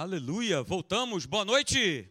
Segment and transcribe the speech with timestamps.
[0.00, 1.26] Aleluia, voltamos.
[1.26, 2.08] Boa noite.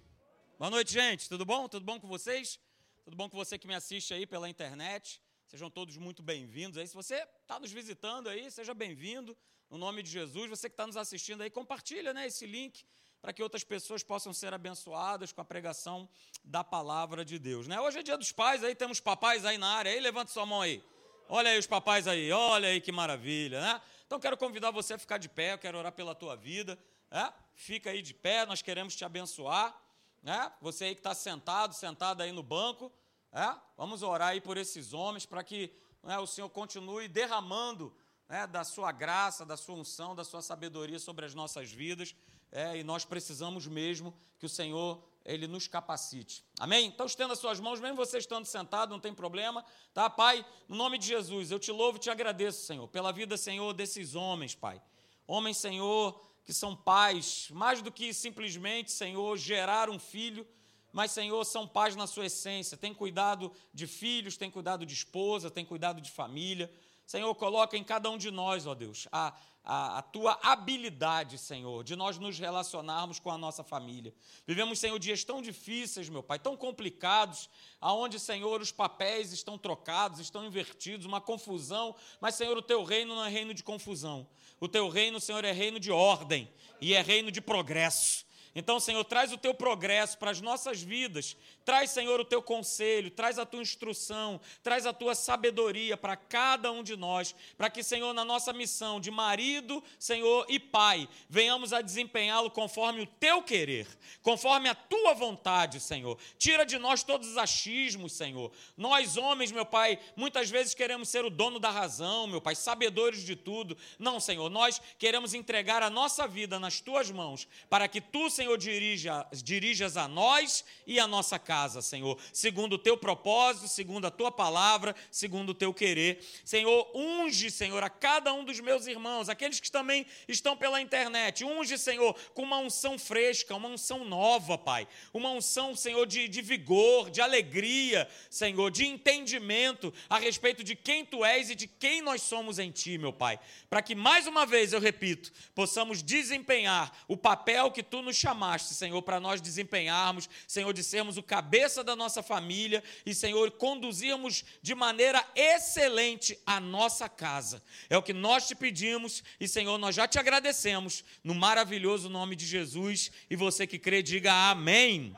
[0.59, 1.29] Boa noite, gente.
[1.29, 1.69] Tudo bom?
[1.69, 2.59] Tudo bom com vocês?
[3.06, 5.21] Tudo bom com você que me assiste aí pela internet?
[5.45, 6.85] Sejam todos muito bem-vindos aí.
[6.85, 9.38] Se você está nos visitando aí, seja bem-vindo.
[9.70, 12.84] No nome de Jesus, você que está nos assistindo aí, compartilha né, esse link
[13.21, 16.10] para que outras pessoas possam ser abençoadas com a pregação
[16.44, 17.70] da palavra de Deus.
[17.70, 17.80] Né?
[17.80, 19.94] Hoje é dia dos pais, aí temos papais aí na área.
[19.94, 20.84] Aí, levanta sua mão aí.
[21.30, 23.82] Olha aí os papais aí, olha aí que maravilha, né?
[24.06, 26.78] Então quero convidar você a ficar de pé, eu quero orar pela tua vida.
[27.10, 27.47] É?
[27.59, 29.75] Fica aí de pé, nós queremos te abençoar.
[30.23, 30.52] É?
[30.61, 32.91] Você aí que está sentado, sentado aí no banco,
[33.33, 33.55] é?
[33.75, 37.91] vamos orar aí por esses homens para que né, o Senhor continue derramando
[38.30, 42.16] né, da sua graça, da sua unção, da sua sabedoria sobre as nossas vidas.
[42.52, 46.45] É, e nós precisamos mesmo que o Senhor ele nos capacite.
[46.59, 46.85] Amém?
[46.85, 50.09] Então estenda as suas mãos, mesmo você estando sentado, não tem problema, tá?
[50.09, 53.73] Pai, no nome de Jesus, eu te louvo e te agradeço, Senhor, pela vida, Senhor,
[53.73, 54.80] desses homens, Pai.
[55.25, 60.48] Homens, Senhor, que são pais, mais do que simplesmente, Senhor, gerar um filho,
[60.94, 65.52] mas, Senhor, são pais na sua essência, tem cuidado de filhos, tem cuidado de esposa,
[65.52, 66.73] tem cuidado de família.
[67.06, 71.84] Senhor, coloca em cada um de nós, ó Deus, a, a, a, tua habilidade, Senhor,
[71.84, 74.14] de nós nos relacionarmos com a nossa família.
[74.45, 77.50] Vivemos, Senhor, dias tão difíceis, meu Pai, tão complicados,
[77.82, 83.14] aonde, Senhor, os papéis estão trocados, estão invertidos, uma confusão, mas, Senhor, o teu reino
[83.16, 84.26] não é reino de confusão.
[84.59, 86.50] O teu reino, Senhor, é reino de ordem
[86.81, 88.25] e é reino de progresso.
[88.55, 91.38] Então, Senhor, traz o teu progresso para as nossas vidas.
[91.68, 96.72] Traz, Senhor, o teu conselho, traz a tua instrução, traz a tua sabedoria para cada
[96.72, 101.73] um de nós, para que, Senhor, na nossa missão de marido, Senhor e pai, venhamos
[101.73, 103.86] a desempenhá-lo conforme o teu querer,
[104.22, 106.18] conforme a tua vontade, Senhor.
[106.38, 108.50] Tira de nós todos os achismos, Senhor.
[108.78, 113.26] Nós, homens, meu Pai, muitas vezes queremos ser o dono da razão, meu Pai, sabedores
[113.26, 113.78] de tudo.
[114.00, 118.58] Não, Senhor, nós queremos entregar a nossa vida nas tuas mãos, para que tu, Senhor,
[118.58, 124.11] dirija, dirijas a nós e a nossa casa, Senhor, segundo o teu propósito, segundo a
[124.11, 126.23] tua palavra, segundo o teu querer.
[126.45, 131.43] Senhor, unge, Senhor, a cada um dos meus irmãos, aqueles que também estão pela internet,
[131.43, 136.41] unge, Senhor, com uma unção fresca, uma unção nova, Pai, uma unção, Senhor, de, de
[136.41, 142.01] vigor, de alegria, Senhor, de entendimento a respeito de quem tu és e de quem
[142.01, 143.39] nós somos em ti, meu Pai,
[143.69, 148.67] para que mais uma vez, eu repito, possamos desempenhar o papel que tu nos chamaste
[148.73, 154.43] Senhor, para nós desempenharmos, Senhor, de sermos o cabeça da nossa família e, Senhor, conduzirmos
[154.61, 157.63] de maneira excelente a nossa casa.
[157.89, 162.35] É o que nós te pedimos e, Senhor, nós já te agradecemos no maravilhoso nome
[162.35, 163.09] de Jesus.
[163.29, 165.15] E você que crê, diga amém.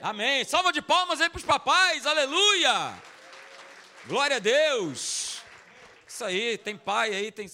[0.00, 0.24] Amém.
[0.30, 0.44] amém.
[0.46, 2.94] Salva de palmas aí para os papais, aleluia.
[4.06, 5.42] Glória a Deus.
[6.08, 7.46] Isso aí, tem pai aí, tem,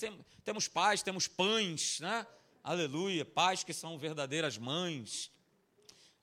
[0.44, 2.24] temos pais, temos pães, né?
[2.62, 3.24] Aleluia.
[3.24, 5.28] Pais que são verdadeiras mães.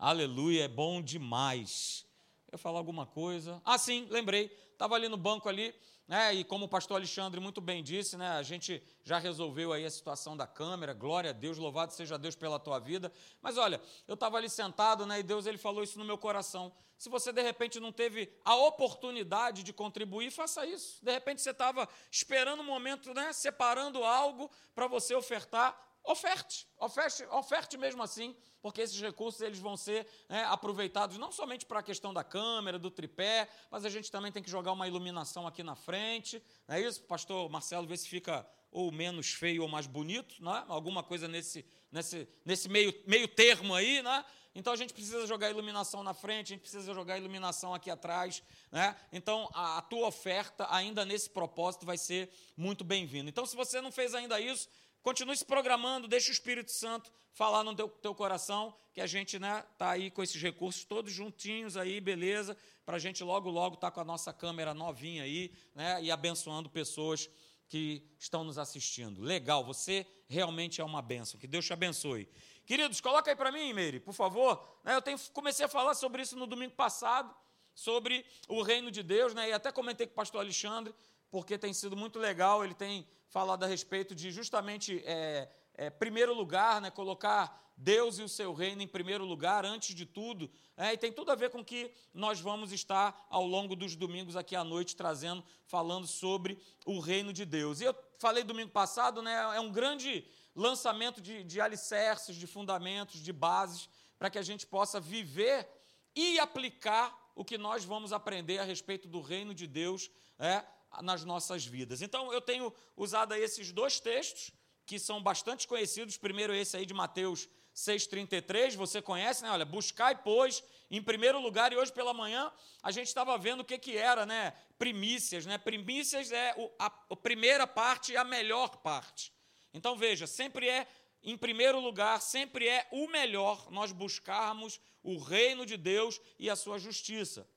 [0.01, 0.63] Aleluia.
[0.63, 2.05] É bom demais.
[2.49, 3.61] Eu falar alguma coisa.
[3.65, 4.45] Ah, sim, lembrei.
[4.71, 5.75] Estava ali no banco ali,
[6.07, 6.33] né?
[6.33, 8.29] E como o pastor Alexandre muito bem disse, né?
[8.29, 10.93] A gente já resolveu aí a situação da câmera.
[10.93, 13.11] Glória a Deus, louvado seja Deus pela tua vida.
[13.41, 15.19] Mas olha, eu estava ali sentado, né?
[15.19, 16.71] E Deus ele falou isso no meu coração.
[16.97, 21.03] Se você de repente não teve a oportunidade de contribuir, faça isso.
[21.03, 23.33] De repente você estava esperando um momento, né?
[23.33, 29.77] Separando algo para você ofertar oferte, oferte, oferte mesmo assim, porque esses recursos eles vão
[29.77, 34.11] ser né, aproveitados não somente para a questão da câmera, do tripé, mas a gente
[34.11, 37.03] também tem que jogar uma iluminação aqui na frente, não é isso?
[37.03, 40.65] Pastor Marcelo, vê se fica ou menos feio ou mais bonito, é?
[40.67, 44.23] alguma coisa nesse, nesse, nesse meio, meio termo aí, né?
[44.53, 48.43] Então a gente precisa jogar iluminação na frente, a gente precisa jogar iluminação aqui atrás,
[48.71, 48.95] né?
[49.11, 53.29] Então a, a tua oferta, ainda nesse propósito, vai ser muito bem-vinda.
[53.29, 54.67] Então, se você não fez ainda isso,
[55.01, 59.39] Continue se programando, deixa o Espírito Santo falar no teu, teu coração, que a gente
[59.39, 63.77] né, tá aí com esses recursos todos juntinhos aí, beleza, para a gente logo, logo
[63.77, 67.29] tá com a nossa câmera novinha aí, né, e abençoando pessoas
[67.69, 69.21] que estão nos assistindo.
[69.21, 72.27] Legal, você realmente é uma bênção, que Deus te abençoe.
[72.65, 74.61] Queridos, coloca aí para mim, Meire, por favor.
[74.83, 77.33] Né, eu tenho, comecei a falar sobre isso no domingo passado,
[77.73, 80.93] sobre o reino de Deus, né, e até comentei com o pastor Alexandre,
[81.29, 86.33] porque tem sido muito legal, ele tem falado a respeito de justamente, é, é, primeiro
[86.33, 90.51] lugar, né, colocar Deus e o seu reino em primeiro lugar, antes de tudo.
[90.75, 94.35] É, e tem tudo a ver com que nós vamos estar ao longo dos domingos
[94.35, 97.79] aqui à noite trazendo, falando sobre o reino de Deus.
[97.79, 103.21] E eu falei domingo passado, né, é um grande lançamento de, de alicerces, de fundamentos,
[103.21, 103.87] de bases,
[104.17, 105.67] para que a gente possa viver
[106.13, 110.65] e aplicar o que nós vamos aprender a respeito do reino de Deus é,
[111.01, 112.01] nas nossas vidas.
[112.01, 114.51] Então, eu tenho usado esses dois textos,
[114.85, 116.17] que são bastante conhecidos.
[116.17, 119.51] Primeiro, esse aí de Mateus 6,33, você conhece, né?
[119.51, 122.51] Olha, buscai, pois, em primeiro lugar, e hoje pela manhã
[122.81, 124.53] a gente estava vendo o que, que era, né?
[124.77, 125.57] Primícias, né?
[125.57, 129.31] Primícias é a, a primeira parte e a melhor parte.
[129.73, 130.87] Então veja, sempre é
[131.21, 136.55] em primeiro lugar, sempre é o melhor nós buscarmos o reino de Deus e a
[136.55, 137.47] sua justiça.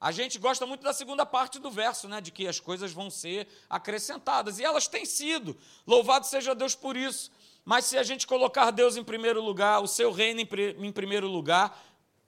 [0.00, 3.10] A gente gosta muito da segunda parte do verso, né, de que as coisas vão
[3.10, 5.56] ser acrescentadas, e elas têm sido.
[5.86, 7.30] Louvado seja Deus por isso.
[7.64, 11.78] Mas se a gente colocar Deus em primeiro lugar, o seu reino em, primeiro lugar,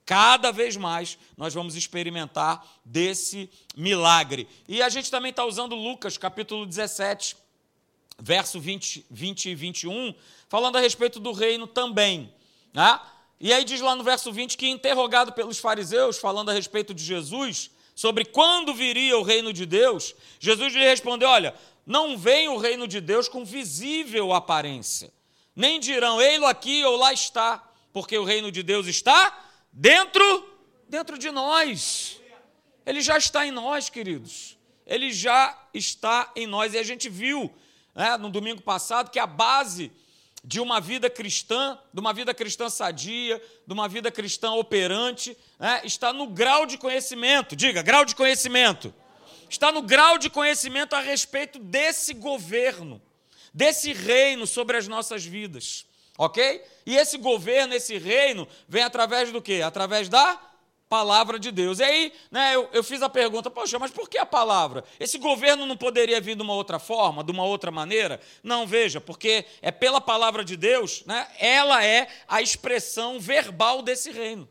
[0.05, 4.49] cada vez mais nós vamos experimentar desse milagre.
[4.69, 7.37] E a gente também está usando Lucas, capítulo 17,
[8.19, 10.15] verso 20, 20 e 21,
[10.49, 12.35] falando a respeito do reino também.
[12.75, 13.01] Né?
[13.41, 17.03] E aí diz lá no verso 20 que, interrogado pelos fariseus, falando a respeito de
[17.03, 21.55] Jesus, sobre quando viria o reino de Deus, Jesus lhe respondeu: Olha,
[21.87, 25.11] não vem o reino de Deus com visível aparência,
[25.57, 30.49] nem dirão, ei-lo aqui ou lá está, porque o reino de Deus está dentro,
[30.89, 32.21] dentro de nós.
[32.85, 34.59] Ele já está em nós, queridos.
[34.87, 36.75] Ele já está em nós.
[36.75, 37.53] E a gente viu
[37.95, 39.93] né, no domingo passado que a base
[40.43, 45.83] de uma vida cristã, de uma vida cristã sadia, de uma vida cristã operante, né,
[45.85, 47.55] está no grau de conhecimento.
[47.55, 48.95] Diga, grau de conhecimento.
[49.49, 53.03] Está no grau de conhecimento a respeito desse governo,
[53.53, 55.85] desse reino sobre as nossas vidas.
[56.17, 56.63] Ok?
[56.87, 59.63] E esse governo, esse reino, vem através do quê?
[59.63, 60.41] Através da
[60.91, 61.79] palavra de Deus.
[61.79, 64.83] E aí, né, eu, eu fiz a pergunta, poxa, mas por que a palavra?
[64.99, 68.21] Esse governo não poderia vir de uma outra forma, de uma outra maneira?
[68.43, 74.11] Não, veja, porque é pela palavra de Deus, né, ela é a expressão verbal desse
[74.11, 74.49] reino.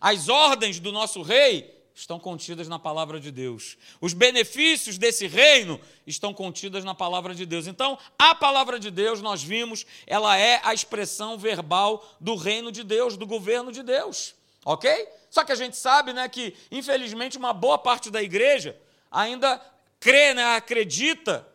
[0.00, 3.76] As ordens do nosso rei estão contidas na palavra de Deus.
[4.00, 7.66] Os benefícios desse reino estão contidas na palavra de Deus.
[7.66, 12.82] Então, a palavra de Deus, nós vimos, ela é a expressão verbal do reino de
[12.82, 14.34] Deus, do governo de Deus.
[14.64, 15.08] Ok?
[15.30, 18.78] Só que a gente sabe né, que, infelizmente, uma boa parte da igreja
[19.10, 19.60] ainda
[19.98, 21.46] crê, né, acredita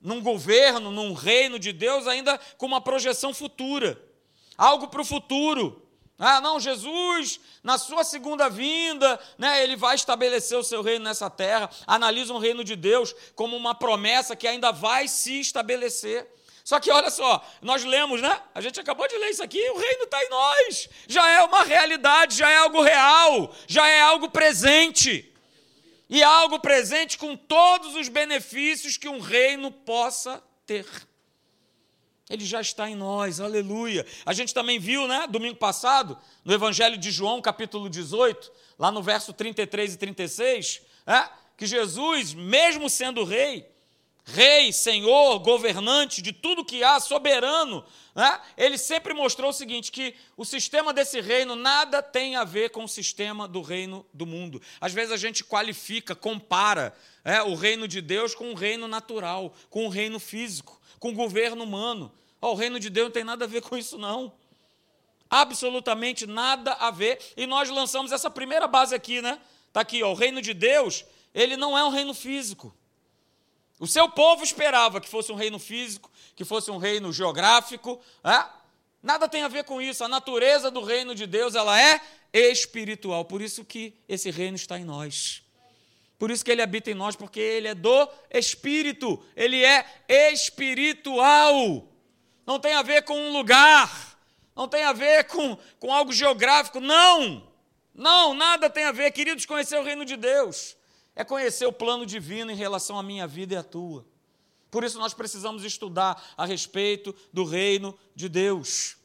[0.00, 4.00] num governo, num reino de Deus, ainda com uma projeção futura.
[4.56, 5.82] Algo para o futuro.
[6.18, 11.28] Ah, não, Jesus, na sua segunda vinda, né, ele vai estabelecer o seu reino nessa
[11.28, 11.68] terra.
[11.86, 16.32] Analisa o reino de Deus como uma promessa que ainda vai se estabelecer.
[16.64, 18.40] Só que olha só, nós lemos, né?
[18.54, 20.88] A gente acabou de ler isso aqui, o reino está em nós.
[21.06, 25.30] Já é uma realidade, já é algo real, já é algo presente.
[26.08, 30.86] E algo presente com todos os benefícios que um reino possa ter.
[32.30, 34.06] Ele já está em nós, aleluia.
[34.24, 39.02] A gente também viu, né, domingo passado, no Evangelho de João, capítulo 18, lá no
[39.02, 41.28] verso 33 e 36, é,
[41.58, 43.73] que Jesus, mesmo sendo rei,
[44.24, 47.84] rei, senhor, governante de tudo que há, soberano,
[48.14, 48.40] né?
[48.56, 52.84] ele sempre mostrou o seguinte: que o sistema desse reino nada tem a ver com
[52.84, 54.60] o sistema do reino do mundo.
[54.80, 59.54] Às vezes a gente qualifica, compara é, o reino de Deus com o reino natural,
[59.68, 62.10] com o reino físico, com o governo humano.
[62.40, 64.32] Oh, o reino de Deus não tem nada a ver com isso, não.
[65.28, 67.18] Absolutamente nada a ver.
[67.36, 69.40] E nós lançamos essa primeira base aqui, né?
[69.68, 71.04] Está aqui, ó, o reino de Deus,
[71.34, 72.74] ele não é um reino físico.
[73.78, 78.00] O seu povo esperava que fosse um reino físico, que fosse um reino geográfico.
[78.22, 78.44] É?
[79.02, 80.04] Nada tem a ver com isso.
[80.04, 82.00] A natureza do reino de Deus ela é
[82.32, 83.24] espiritual.
[83.24, 85.42] Por isso que esse reino está em nós.
[86.18, 89.22] Por isso que ele habita em nós, porque ele é do Espírito.
[89.34, 89.84] Ele é
[90.32, 91.88] espiritual.
[92.46, 94.16] Não tem a ver com um lugar.
[94.54, 96.78] Não tem a ver com, com algo geográfico.
[96.78, 97.46] Não.
[97.92, 99.10] Não, nada tem a ver.
[99.10, 100.76] Queridos, conhecer o reino de Deus
[101.16, 104.04] é conhecer o plano divino em relação à minha vida e à tua.
[104.70, 108.96] Por isso nós precisamos estudar a respeito do reino de Deus.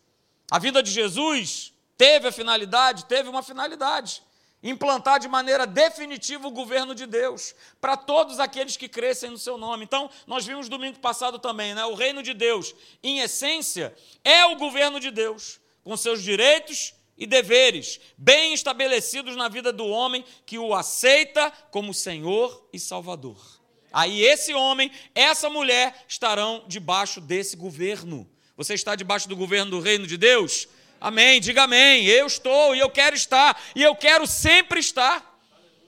[0.50, 4.24] A vida de Jesus teve a finalidade, teve uma finalidade,
[4.64, 9.58] implantar de maneira definitiva o governo de Deus para todos aqueles que crescem no seu
[9.58, 9.86] nome.
[9.86, 11.86] Então, nós vimos domingo passado também, né?
[11.86, 12.74] O reino de Deus,
[13.04, 19.50] em essência, é o governo de Deus, com seus direitos e deveres bem estabelecidos na
[19.50, 23.60] vida do homem que o aceita como Senhor e Salvador.
[23.92, 28.30] Aí esse homem, essa mulher estarão debaixo desse governo.
[28.56, 30.68] Você está debaixo do governo do reino de Deus?
[31.02, 31.42] Amém.
[31.42, 32.06] Diga amém.
[32.06, 35.28] Eu estou e eu quero estar e eu quero sempre estar.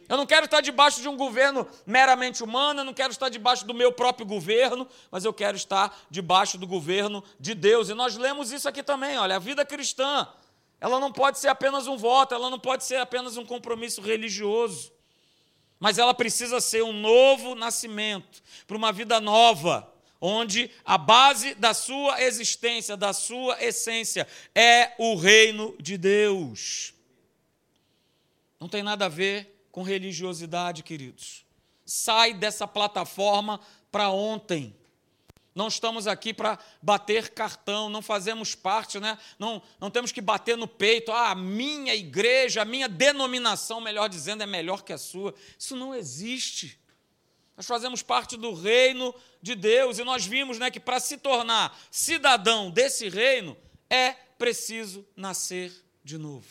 [0.09, 3.65] Eu não quero estar debaixo de um governo meramente humano, eu não quero estar debaixo
[3.65, 7.87] do meu próprio governo, mas eu quero estar debaixo do governo de Deus.
[7.87, 10.27] E nós lemos isso aqui também, olha, a vida cristã
[10.81, 14.91] ela não pode ser apenas um voto, ela não pode ser apenas um compromisso religioso.
[15.79, 19.87] Mas ela precisa ser um novo nascimento para uma vida nova,
[20.19, 26.95] onde a base da sua existência, da sua essência, é o reino de Deus.
[28.59, 31.45] Não tem nada a ver com religiosidade, queridos.
[31.85, 33.59] Sai dessa plataforma
[33.91, 34.75] para ontem.
[35.53, 39.17] Não estamos aqui para bater cartão, não fazemos parte, né?
[39.37, 41.11] não, não temos que bater no peito.
[41.11, 45.33] Ah, a minha igreja, a minha denominação, melhor dizendo, é melhor que a sua.
[45.59, 46.79] Isso não existe.
[47.57, 51.77] Nós fazemos parte do reino de Deus e nós vimos né, que para se tornar
[51.91, 53.57] cidadão desse reino
[53.89, 56.47] é preciso nascer de novo.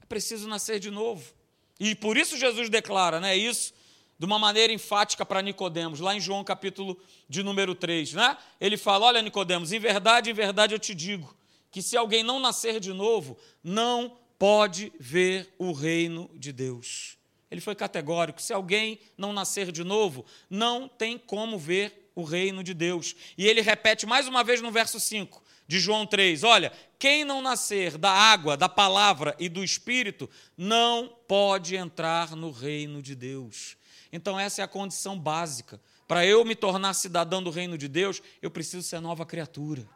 [0.00, 1.32] É preciso nascer de novo.
[1.78, 3.72] E por isso Jesus declara né, isso
[4.18, 8.36] de uma maneira enfática para Nicodemos, lá em João capítulo de número 3, né?
[8.60, 11.36] Ele fala: "Olha Nicodemos, em verdade, em verdade eu te digo,
[11.70, 17.16] que se alguém não nascer de novo, não pode ver o reino de Deus."
[17.50, 22.62] Ele foi categórico: se alguém não nascer de novo, não tem como ver o reino
[22.62, 23.14] de Deus.
[23.36, 27.42] E ele repete mais uma vez no verso 5 de João 3: Olha, quem não
[27.42, 33.76] nascer da água, da palavra e do espírito, não pode entrar no reino de Deus.
[34.12, 35.80] Então, essa é a condição básica.
[36.06, 39.88] Para eu me tornar cidadão do reino de Deus, eu preciso ser nova criatura.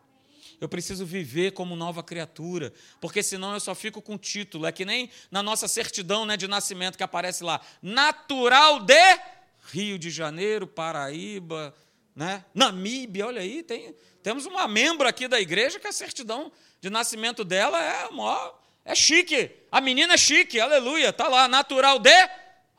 [0.59, 4.65] Eu preciso viver como nova criatura, porque senão eu só fico com título.
[4.65, 9.21] É que nem na nossa certidão né, de nascimento que aparece lá: natural de
[9.71, 11.75] Rio de Janeiro, Paraíba,
[12.15, 12.43] né?
[12.55, 13.27] Namíbia.
[13.27, 17.79] Olha aí, tem, temos uma membro aqui da igreja que a certidão de nascimento dela
[17.79, 19.51] é maior, é chique.
[19.71, 21.11] A menina é chique, aleluia.
[21.11, 22.11] Está lá, natural de.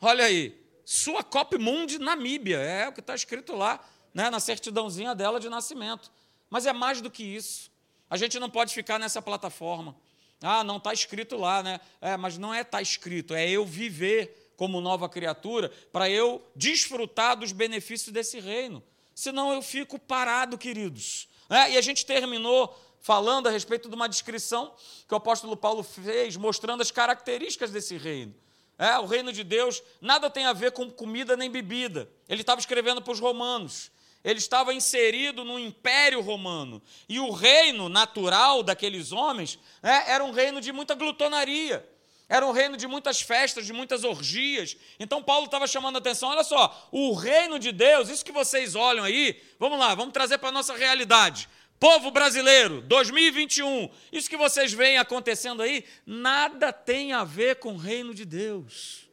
[0.00, 0.57] Olha aí,
[0.90, 3.78] sua Cop Mundi Namíbia, é o que está escrito lá,
[4.14, 6.10] né, na certidãozinha dela de nascimento.
[6.48, 7.70] Mas é mais do que isso.
[8.08, 9.94] A gente não pode ficar nessa plataforma.
[10.40, 11.78] Ah, não está escrito lá, né?
[12.00, 16.42] É, mas não é estar tá escrito, é eu viver como nova criatura para eu
[16.56, 18.82] desfrutar dos benefícios desse reino.
[19.14, 21.28] Senão eu fico parado, queridos.
[21.50, 24.74] É, e a gente terminou falando a respeito de uma descrição
[25.06, 28.34] que o apóstolo Paulo fez, mostrando as características desse reino.
[28.78, 32.08] É, o reino de Deus nada tem a ver com comida nem bebida.
[32.28, 33.90] Ele estava escrevendo para os romanos.
[34.22, 36.80] Ele estava inserido no império romano.
[37.08, 41.88] E o reino natural daqueles homens né, era um reino de muita glutonaria.
[42.28, 44.76] Era um reino de muitas festas, de muitas orgias.
[45.00, 48.74] Então Paulo estava chamando a atenção: olha só, o reino de Deus, isso que vocês
[48.74, 51.48] olham aí, vamos lá, vamos trazer para a nossa realidade.
[51.80, 57.76] Povo brasileiro, 2021, isso que vocês veem acontecendo aí, nada tem a ver com o
[57.76, 59.08] reino de Deus.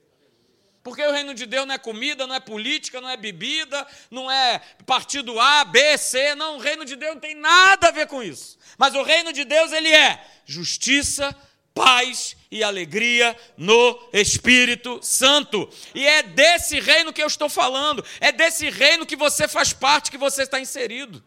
[0.84, 4.32] Porque o reino de Deus não é comida, não é política, não é bebida, não
[4.32, 8.08] é partido A, B, C, não, o reino de Deus não tem nada a ver
[8.08, 8.58] com isso.
[8.78, 11.36] Mas o reino de Deus, ele é justiça,
[11.74, 15.70] paz e alegria no Espírito Santo.
[15.94, 20.10] E é desse reino que eu estou falando, é desse reino que você faz parte,
[20.10, 21.24] que você está inserido.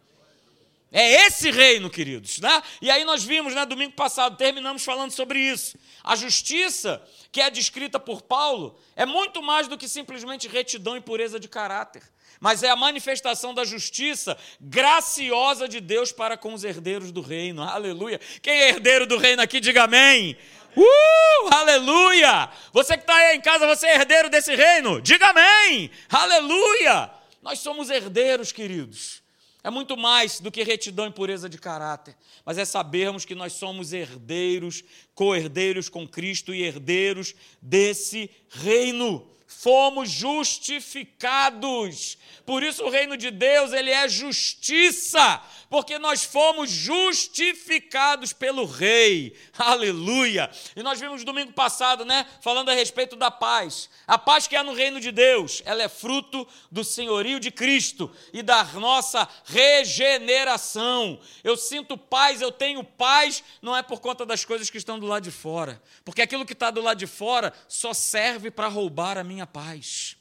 [0.91, 2.41] É esse reino, queridos.
[2.41, 2.63] Né?
[2.81, 5.79] E aí nós vimos, né, domingo passado, terminamos falando sobre isso.
[6.03, 11.01] A justiça que é descrita por Paulo é muito mais do que simplesmente retidão e
[11.01, 12.03] pureza de caráter,
[12.41, 17.63] mas é a manifestação da justiça graciosa de Deus para com os herdeiros do reino.
[17.63, 18.19] Aleluia.
[18.41, 20.39] Quem é herdeiro do reino aqui, diga amém.
[20.77, 22.49] Uh, aleluia!
[22.73, 25.01] Você que está aí em casa, você é herdeiro desse reino?
[25.01, 25.91] Diga amém!
[26.09, 27.11] Aleluia!
[27.43, 29.23] Nós somos herdeiros, queridos.
[29.69, 33.53] É muito mais do que retidão e pureza de caráter, mas é sabermos que nós
[33.53, 34.83] somos herdeiros,
[35.15, 39.29] co-herdeiros com Cristo e herdeiros desse reino.
[39.49, 42.19] Fomos justificados.
[42.47, 49.37] Por isso o reino de Deus, ele é justiça porque nós fomos justificados pelo Rei.
[49.59, 50.51] Aleluia!
[50.75, 53.91] E nós vimos domingo passado, né, falando a respeito da paz.
[54.07, 58.11] A paz que há no reino de Deus, ela é fruto do senhorio de Cristo
[58.33, 61.21] e da nossa regeneração.
[61.45, 65.07] Eu sinto paz, eu tenho paz, não é por conta das coisas que estão do
[65.07, 69.19] lado de fora, porque aquilo que está do lado de fora só serve para roubar
[69.19, 70.17] a minha paz.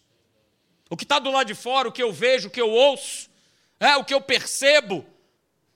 [0.89, 3.29] O que está do lado de fora, o que eu vejo, o que eu ouço,
[3.79, 5.05] é o que eu percebo,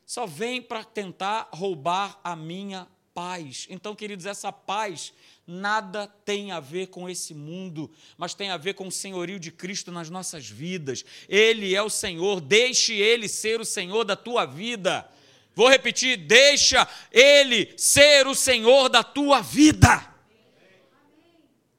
[0.06, 3.68] só vem para tentar roubar a minha paz.
[3.70, 5.14] Então, queridos, essa paz
[5.46, 9.52] nada tem a ver com esse mundo, mas tem a ver com o senhorio de
[9.52, 11.04] Cristo nas nossas vidas.
[11.28, 15.10] Ele é o Senhor, deixe ele ser o Senhor da tua vida.
[15.54, 20.11] Vou repetir, deixa ele ser o Senhor da tua vida.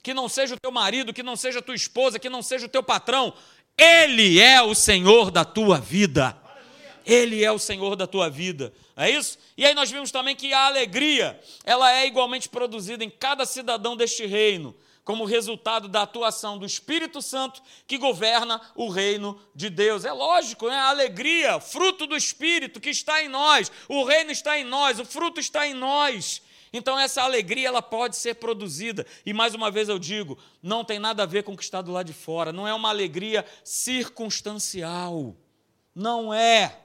[0.03, 2.67] Que não seja o teu marido, que não seja a tua esposa, que não seja
[2.67, 3.33] o teu patrão,
[3.77, 6.37] ele é o Senhor da tua vida.
[7.05, 8.73] Ele é o Senhor da tua vida.
[8.97, 9.39] É isso?
[9.57, 13.97] E aí nós vimos também que a alegria, ela é igualmente produzida em cada cidadão
[13.97, 20.05] deste reino, como resultado da atuação do Espírito Santo que governa o reino de Deus.
[20.05, 23.71] É lógico, é a alegria, fruto do Espírito que está em nós.
[23.89, 26.41] O reino está em nós, o fruto está em nós.
[26.73, 29.07] Então essa alegria ela pode ser produzida.
[29.26, 31.83] E mais uma vez eu digo, não tem nada a ver com o que está
[31.83, 35.37] do lado de fora, não é uma alegria circunstancial.
[35.95, 36.79] Não é.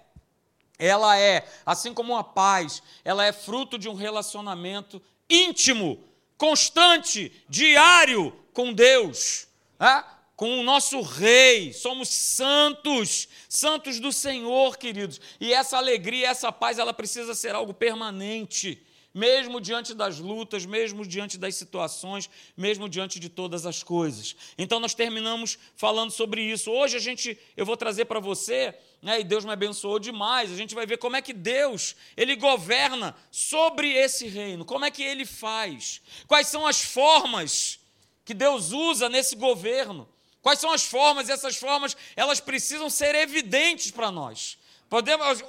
[0.77, 6.03] Ela é, assim como a paz, ela é fruto de um relacionamento íntimo
[6.37, 9.47] constante, diário com Deus,
[9.79, 10.03] né?
[10.35, 11.73] com o nosso Rei.
[11.73, 15.19] Somos santos, santos do Senhor, queridos.
[15.39, 21.05] E essa alegria, essa paz, ela precisa ser algo permanente mesmo diante das lutas, mesmo
[21.05, 24.35] diante das situações, mesmo diante de todas as coisas.
[24.57, 26.71] Então nós terminamos falando sobre isso.
[26.71, 30.51] Hoje a gente, eu vou trazer para você, né, e Deus me abençoou demais.
[30.51, 34.65] A gente vai ver como é que Deus, ele governa sobre esse reino.
[34.65, 36.01] Como é que ele faz?
[36.27, 37.79] Quais são as formas
[38.23, 40.07] que Deus usa nesse governo?
[40.41, 41.27] Quais são as formas?
[41.27, 44.57] E essas formas, elas precisam ser evidentes para nós.
[44.89, 45.43] Podemos,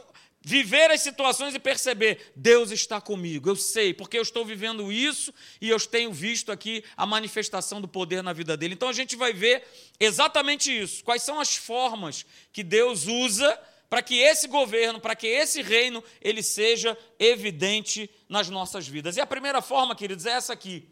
[0.49, 5.33] viver as situações e perceber, Deus está comigo, eu sei, porque eu estou vivendo isso
[5.61, 8.73] e eu tenho visto aqui a manifestação do poder na vida dele.
[8.73, 9.63] Então a gente vai ver
[10.01, 11.05] exatamente isso.
[11.05, 16.03] Quais são as formas que Deus usa para que esse governo, para que esse reino,
[16.21, 19.19] ele seja evidente nas nossas vidas.
[19.19, 20.89] E a primeira forma, queridos, é essa aqui.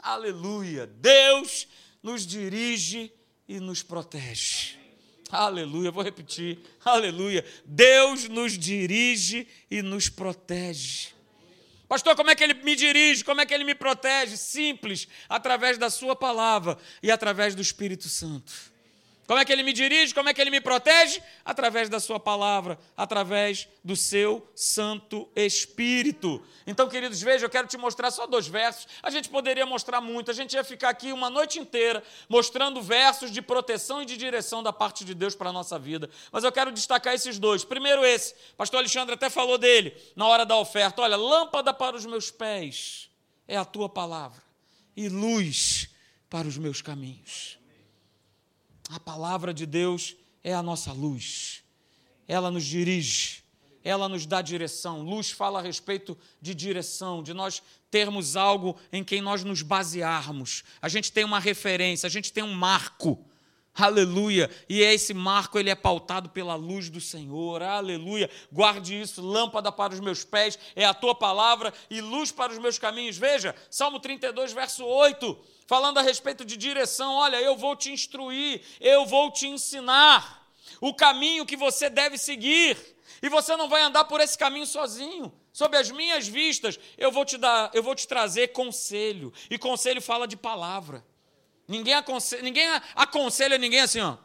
[0.00, 0.86] Aleluia!
[0.86, 1.66] Deus
[2.00, 3.12] nos dirige
[3.48, 4.85] e nos protege.
[5.30, 6.58] Aleluia, vou repetir.
[6.84, 7.44] Aleluia.
[7.64, 11.08] Deus nos dirige e nos protege.
[11.88, 13.24] Pastor, como é que ele me dirige?
[13.24, 14.36] Como é que ele me protege?
[14.36, 18.52] Simples, através da Sua palavra e através do Espírito Santo.
[19.26, 20.14] Como é que ele me dirige?
[20.14, 21.20] Como é que ele me protege?
[21.44, 26.42] Através da sua palavra, através do seu Santo Espírito.
[26.66, 28.86] Então, queridos, veja, eu quero te mostrar só dois versos.
[29.02, 33.32] A gente poderia mostrar muito, a gente ia ficar aqui uma noite inteira mostrando versos
[33.32, 36.08] de proteção e de direção da parte de Deus para a nossa vida.
[36.30, 37.64] Mas eu quero destacar esses dois.
[37.64, 41.02] Primeiro, esse, pastor Alexandre até falou dele na hora da oferta.
[41.02, 43.10] Olha, lâmpada para os meus pés
[43.48, 44.42] é a tua palavra,
[44.96, 45.88] e luz
[46.28, 47.58] para os meus caminhos.
[48.90, 51.62] A palavra de Deus é a nossa luz.
[52.28, 53.42] Ela nos dirige,
[53.82, 55.02] ela nos dá direção.
[55.02, 60.64] Luz fala a respeito de direção, de nós termos algo em quem nós nos basearmos.
[60.82, 63.24] A gente tem uma referência, a gente tem um marco.
[63.76, 64.50] Aleluia.
[64.68, 67.62] E esse marco ele é pautado pela luz do Senhor.
[67.62, 68.30] Aleluia.
[68.50, 72.58] Guarde isso, lâmpada para os meus pés é a tua palavra e luz para os
[72.58, 73.18] meus caminhos.
[73.18, 77.14] Veja, Salmo 32, verso 8 falando a respeito de direção.
[77.14, 80.48] Olha, eu vou te instruir, eu vou te ensinar
[80.80, 82.76] o caminho que você deve seguir.
[83.22, 85.32] E você não vai andar por esse caminho sozinho.
[85.52, 89.32] Sob as minhas vistas, eu vou te dar, eu vou te trazer conselho.
[89.50, 91.04] E conselho fala de palavra.
[91.68, 94.16] Ninguém aconselha, ninguém aconselha ninguém assim, ó.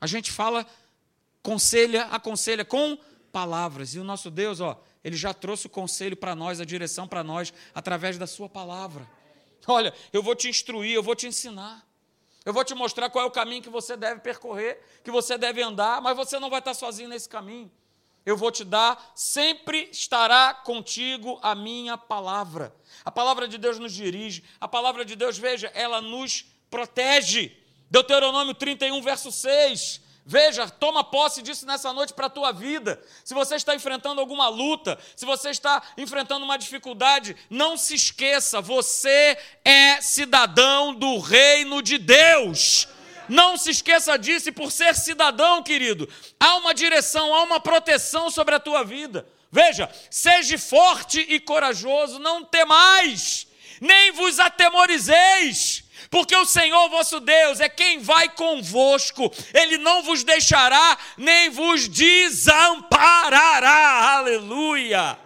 [0.00, 0.66] A gente fala,
[1.42, 2.98] conselha, aconselha com
[3.30, 3.94] palavras.
[3.94, 7.22] E o nosso Deus, ó, ele já trouxe o conselho para nós, a direção para
[7.22, 9.08] nós, através da Sua palavra.
[9.66, 11.86] Olha, eu vou te instruir, eu vou te ensinar.
[12.44, 15.62] Eu vou te mostrar qual é o caminho que você deve percorrer, que você deve
[15.62, 17.70] andar, mas você não vai estar sozinho nesse caminho.
[18.24, 22.74] Eu vou te dar, sempre estará contigo a minha palavra.
[23.04, 27.56] A palavra de Deus nos dirige, a palavra de Deus, veja, ela nos protege.
[27.90, 30.00] Deuteronômio 31, verso 6.
[30.24, 33.02] Veja, toma posse disso nessa noite para a tua vida.
[33.24, 38.60] Se você está enfrentando alguma luta, se você está enfrentando uma dificuldade, não se esqueça,
[38.60, 42.86] você é cidadão do reino de Deus.
[43.32, 46.06] Não se esqueça disso, e por ser cidadão, querido,
[46.38, 49.26] há uma direção, há uma proteção sobre a tua vida.
[49.50, 53.46] Veja, seja forte e corajoso, não temais,
[53.80, 60.22] nem vos atemorizeis porque o Senhor vosso Deus é quem vai convosco, Ele não vos
[60.22, 63.70] deixará, nem vos desamparará.
[64.18, 65.18] Aleluia!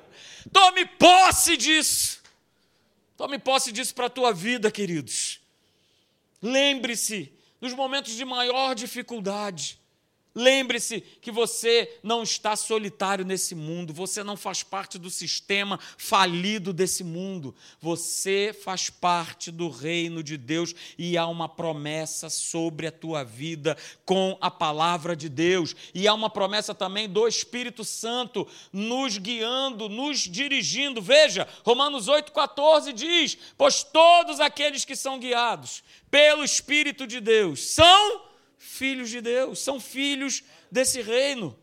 [0.53, 2.23] Tome posse disso.
[3.17, 5.41] Tome posse disso para a tua vida, queridos.
[6.41, 7.36] Lembre-se,
[7.67, 9.81] nos momentos de maior dificuldade,
[10.39, 16.75] Lembre-se que você não está solitário nesse mundo, você não faz parte do sistema falido
[16.75, 22.93] desse mundo, você faz parte do reino de Deus e há uma promessa sobre a
[22.93, 28.47] tua vida com a palavra de Deus, e há uma promessa também do Espírito Santo
[28.71, 31.01] nos guiando, nos dirigindo.
[31.01, 38.26] Veja, Romanos 8,14 diz: Pois todos aqueles que são guiados pelo Espírito de Deus são
[38.59, 41.57] filhos de Deus, são filhos desse reino.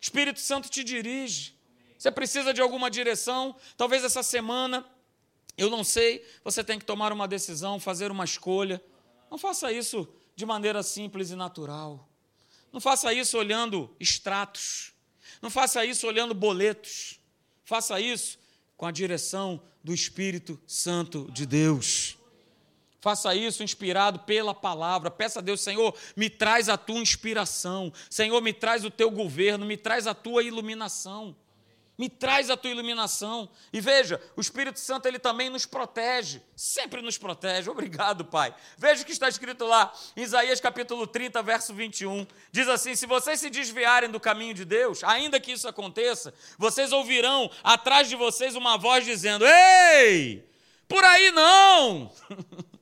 [0.00, 1.54] Espírito Santo te dirige.
[1.98, 3.54] Você precisa de alguma direção?
[3.76, 4.86] Talvez essa semana,
[5.56, 8.82] eu não sei, você tem que tomar uma decisão, fazer uma escolha.
[9.30, 12.08] Não faça isso de maneira simples e natural.
[12.72, 14.92] Não faça isso olhando extratos.
[15.42, 17.20] Não faça isso olhando boletos.
[17.64, 18.38] Faça isso
[18.76, 22.16] com a direção do Espírito Santo de Deus.
[23.00, 25.10] Faça isso inspirado pela palavra.
[25.10, 27.92] Peça a Deus, Senhor, me traz a tua inspiração.
[28.08, 31.34] Senhor, me traz o teu governo, me traz a tua iluminação
[32.00, 33.46] me traz a tua iluminação.
[33.70, 37.68] E veja, o Espírito Santo ele também nos protege, sempre nos protege.
[37.68, 38.54] Obrigado, Pai.
[38.78, 42.26] Veja o que está escrito lá em Isaías capítulo 30, verso 21.
[42.50, 46.90] Diz assim: Se vocês se desviarem do caminho de Deus, ainda que isso aconteça, vocês
[46.90, 50.48] ouvirão atrás de vocês uma voz dizendo: Ei,
[50.88, 52.10] por aí não!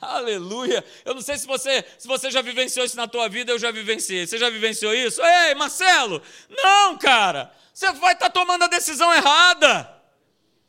[0.00, 0.84] Aleluia.
[1.04, 3.70] Eu não sei se você, se você já vivenciou isso na tua vida, eu já
[3.70, 4.26] vivenciei.
[4.26, 5.20] Você já vivenciou isso?
[5.22, 6.22] Ei, Marcelo!
[6.48, 7.54] Não, cara!
[7.72, 9.90] Você vai estar tá tomando a decisão errada.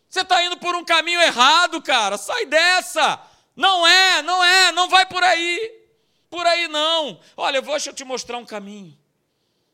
[0.10, 2.18] Você está indo por um caminho errado, cara.
[2.18, 3.22] Sai dessa.
[3.56, 5.86] Não é, não é, não vai por aí.
[6.30, 7.20] Por aí não.
[7.38, 8.98] Olha, eu vou te mostrar um caminho.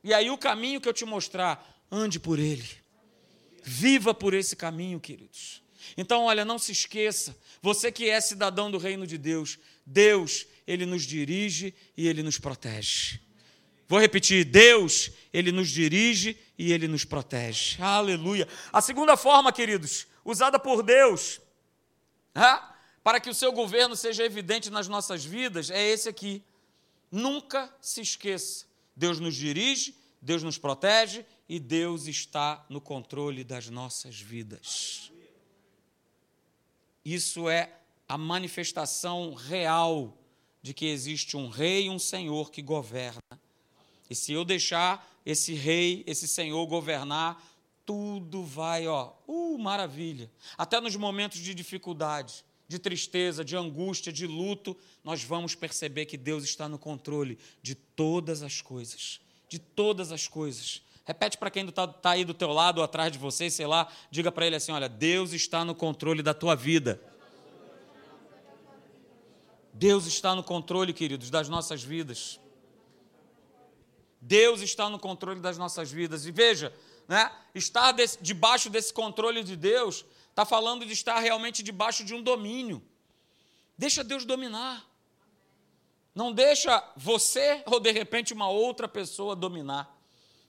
[0.03, 2.67] E aí o caminho que eu te mostrar, ande por ele.
[3.63, 5.61] Viva por esse caminho, queridos.
[5.95, 10.85] Então, olha, não se esqueça, você que é cidadão do reino de Deus, Deus, ele
[10.85, 13.19] nos dirige e ele nos protege.
[13.91, 17.75] Vou repetir: Deus, Ele nos dirige e Ele nos protege.
[17.81, 18.47] Aleluia.
[18.71, 21.41] A segunda forma, queridos, usada por Deus,
[23.03, 26.41] para que o seu governo seja evidente nas nossas vidas, é esse aqui.
[27.11, 33.67] Nunca se esqueça: Deus nos dirige, Deus nos protege e Deus está no controle das
[33.67, 35.11] nossas vidas.
[37.03, 37.71] Isso é
[38.07, 40.17] a manifestação real
[40.61, 43.21] de que existe um rei e um senhor que governa
[44.11, 47.41] e se eu deixar esse rei, esse senhor governar,
[47.85, 50.29] tudo vai, ó, uh, maravilha.
[50.57, 56.17] Até nos momentos de dificuldade, de tristeza, de angústia, de luto, nós vamos perceber que
[56.17, 59.21] Deus está no controle de todas as coisas.
[59.47, 60.81] De todas as coisas.
[61.11, 63.91] Repete para quem está tá aí do teu lado ou atrás de você, sei lá,
[64.09, 67.01] diga para ele assim: olha, Deus está no controle da tua vida.
[69.73, 72.39] Deus está no controle, queridos, das nossas vidas.
[74.21, 76.25] Deus está no controle das nossas vidas.
[76.25, 76.73] E veja,
[77.09, 82.13] né, estar desse, debaixo desse controle de Deus está falando de estar realmente debaixo de
[82.13, 82.81] um domínio.
[83.77, 84.89] Deixa Deus dominar.
[86.15, 90.00] Não deixa você ou de repente uma outra pessoa dominar.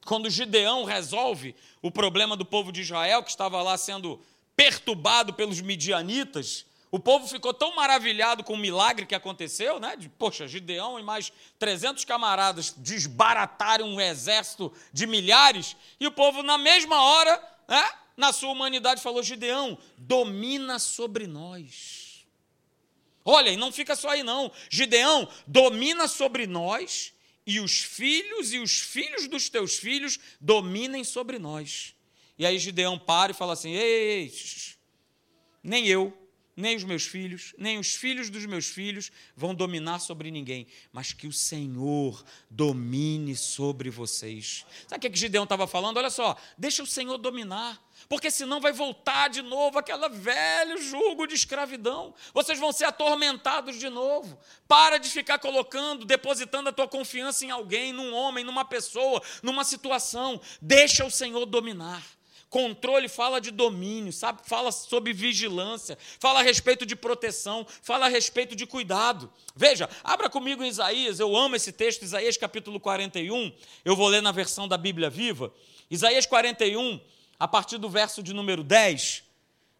[0.04, 4.20] Quando Gideão resolve o problema do povo de Israel, que estava lá sendo
[4.56, 9.96] perturbado pelos midianitas, o povo ficou tão maravilhado com o milagre que aconteceu, né?
[9.96, 16.42] De, poxa, Gideão e mais 300 camaradas desbarataram um exército de milhares, e o povo,
[16.42, 17.90] na mesma hora, né?
[18.14, 22.26] na sua humanidade, falou: Gideão, domina sobre nós.
[23.24, 24.52] Olha, e não fica só aí, não.
[24.68, 27.14] Gideão, domina sobre nós,
[27.46, 31.94] e os filhos e os filhos dos teus filhos dominem sobre nós.
[32.38, 34.35] E aí Gideão para e fala assim: ei, ei,
[35.62, 36.21] nem eu
[36.56, 41.12] nem os meus filhos, nem os filhos dos meus filhos vão dominar sobre ninguém, mas
[41.12, 44.66] que o Senhor domine sobre vocês.
[44.86, 45.96] Sabe o que, que Gideão estava falando?
[45.96, 51.26] Olha só, deixa o Senhor dominar, porque senão vai voltar de novo aquele velho jugo
[51.26, 52.14] de escravidão.
[52.34, 54.38] Vocês vão ser atormentados de novo.
[54.68, 59.64] Para de ficar colocando, depositando a tua confiança em alguém, num homem, numa pessoa, numa
[59.64, 60.40] situação.
[60.60, 62.02] Deixa o Senhor dominar.
[62.52, 64.42] Controle fala de domínio, sabe?
[64.44, 69.32] Fala sobre vigilância, fala a respeito de proteção, fala a respeito de cuidado.
[69.56, 73.50] Veja, abra comigo em Isaías, eu amo esse texto, Isaías capítulo 41.
[73.82, 75.50] Eu vou ler na versão da Bíblia Viva.
[75.90, 77.00] Isaías 41,
[77.40, 79.24] a partir do verso de número 10.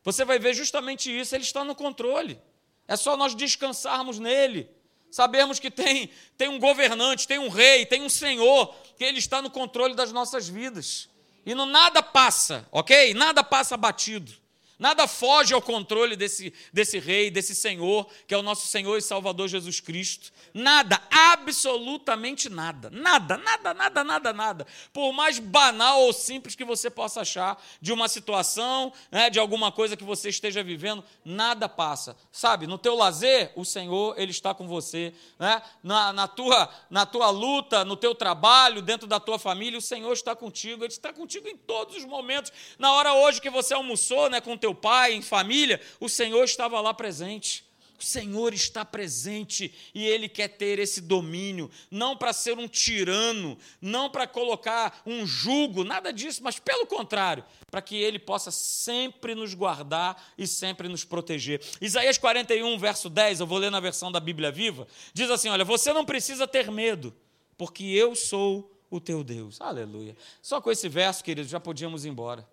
[0.03, 2.41] Você vai ver justamente isso, ele está no controle.
[2.89, 4.67] É só nós descansarmos nele.
[5.11, 6.09] Sabermos que tem,
[6.39, 10.11] tem um governante, tem um rei, tem um senhor, que ele está no controle das
[10.11, 11.12] nossas vidas.
[11.45, 13.15] E não nada passa, ok?
[13.15, 14.42] Nada passa batido.
[14.83, 19.01] Nada foge ao controle desse, desse rei, desse Senhor, que é o nosso Senhor e
[19.01, 20.33] Salvador Jesus Cristo.
[20.53, 22.91] Nada, absolutamente nada.
[22.91, 24.67] Nada, nada, nada, nada, nada.
[24.93, 29.71] Por mais banal ou simples que você possa achar de uma situação, né, de alguma
[29.71, 32.17] coisa que você esteja vivendo, nada passa.
[32.33, 35.15] Sabe, no teu lazer, o Senhor, Ele está com você.
[35.39, 35.63] Né?
[35.81, 40.13] Na, na, tua, na tua luta, no teu trabalho, dentro da tua família, o Senhor
[40.13, 40.83] está contigo.
[40.83, 42.53] Ele está contigo em todos os momentos.
[42.81, 46.81] Na hora hoje que você almoçou né, com teu pai, em família, o Senhor estava
[46.81, 47.65] lá presente.
[47.99, 52.67] O O Senhor está presente e Ele quer ter esse domínio, não para ser um
[52.67, 58.51] tirano, não para colocar um jugo, nada disso, mas pelo contrário, para que Ele possa
[58.51, 61.63] sempre nos guardar e sempre nos proteger.
[61.81, 65.65] Isaías 41, verso 10, eu vou ler na versão da Bíblia Viva, diz assim: Olha,
[65.65, 67.15] você não precisa ter medo,
[67.57, 69.61] porque eu sou o teu Deus.
[69.61, 70.17] Aleluia.
[70.43, 72.47] Só com esse verso, queridos, já podíamos ir embora.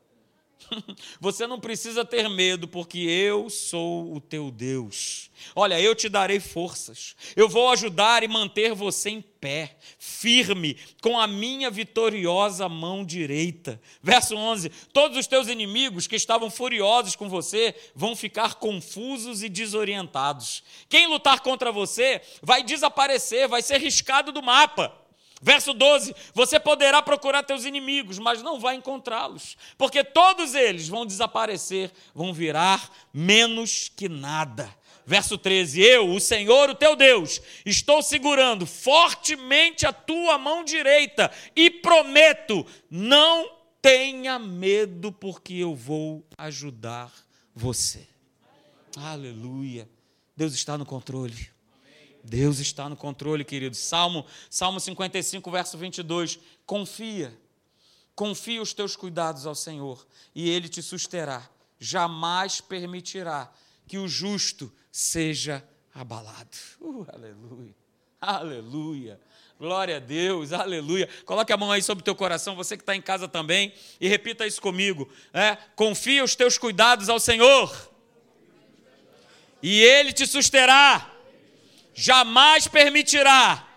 [1.19, 5.29] Você não precisa ter medo, porque eu sou o teu Deus.
[5.55, 7.15] Olha, eu te darei forças.
[7.35, 13.81] Eu vou ajudar e manter você em pé, firme, com a minha vitoriosa mão direita.
[14.01, 19.49] Verso 11: Todos os teus inimigos que estavam furiosos com você vão ficar confusos e
[19.49, 20.63] desorientados.
[20.89, 24.98] Quem lutar contra você vai desaparecer, vai ser riscado do mapa.
[25.41, 31.05] Verso 12: Você poderá procurar teus inimigos, mas não vai encontrá-los, porque todos eles vão
[31.05, 34.69] desaparecer, vão virar menos que nada.
[35.05, 41.31] Verso 13: Eu, o Senhor, o teu Deus, estou segurando fortemente a tua mão direita
[41.55, 43.49] e prometo: não
[43.81, 47.11] tenha medo, porque eu vou ajudar
[47.55, 48.07] você.
[48.95, 49.89] Aleluia.
[50.35, 51.49] Deus está no controle.
[52.23, 53.75] Deus está no controle, querido.
[53.75, 56.39] Salmo, Salmo 55, verso 22.
[56.65, 57.37] Confia,
[58.15, 60.05] confia os teus cuidados ao Senhor
[60.35, 61.49] e Ele te susterá.
[61.79, 63.51] Jamais permitirá
[63.87, 66.57] que o justo seja abalado.
[66.81, 67.75] Uh, aleluia,
[68.19, 69.19] aleluia.
[69.57, 71.09] Glória a Deus, aleluia.
[71.25, 74.07] Coloque a mão aí sobre o teu coração, você que está em casa também, e
[74.07, 75.09] repita isso comigo.
[75.33, 77.91] É, confia os teus cuidados ao Senhor,
[79.61, 81.18] e Ele te susterá
[81.99, 83.67] jamais permitirá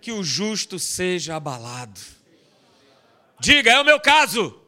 [0.00, 2.00] que o justo seja abalado.
[3.38, 4.58] Diga, é o meu caso.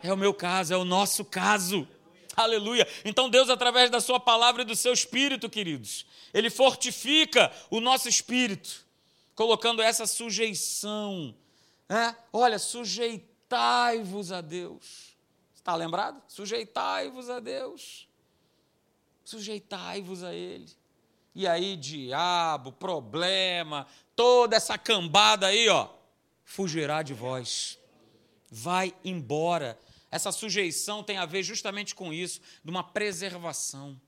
[0.00, 1.88] É o meu caso, é o nosso caso.
[2.36, 2.86] Aleluia.
[3.04, 8.08] Então Deus, através da Sua palavra e do seu espírito, queridos, Ele fortifica o nosso
[8.08, 8.86] espírito,
[9.34, 11.34] colocando essa sujeição.
[11.88, 12.14] É?
[12.32, 15.16] Olha, sujeitai-vos a Deus.
[15.52, 16.22] Está lembrado?
[16.28, 18.08] Sujeitai-vos a Deus.
[19.24, 20.78] Sujeitai-vos a Ele.
[21.34, 23.86] E aí, diabo, problema,
[24.16, 25.88] toda essa cambada aí, ó,
[26.44, 27.78] fugirá de vós.
[28.50, 29.78] Vai embora.
[30.10, 34.00] Essa sujeição tem a ver justamente com isso, de uma preservação,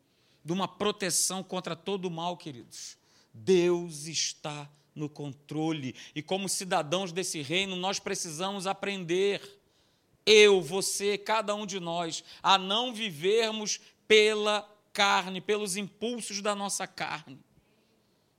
[0.44, 2.96] de uma proteção contra todo o mal, queridos.
[3.32, 5.94] Deus está no controle.
[6.14, 9.60] E como cidadãos desse reino, nós precisamos aprender,
[10.26, 14.68] eu, você, cada um de nós, a não vivermos pela
[15.00, 17.40] carne, pelos impulsos da nossa carne.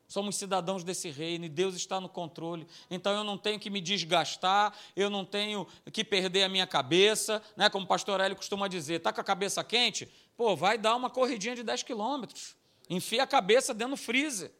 [0.07, 2.67] Somos cidadãos desse reino e Deus está no controle.
[2.87, 7.41] Então eu não tenho que me desgastar, eu não tenho que perder a minha cabeça,
[7.57, 7.67] né?
[7.67, 10.07] como o pastor Hélio costuma dizer, está com a cabeça quente?
[10.37, 12.55] Pô, vai dar uma corridinha de 10 quilômetros.
[12.87, 14.51] Enfia a cabeça dentro do freezer.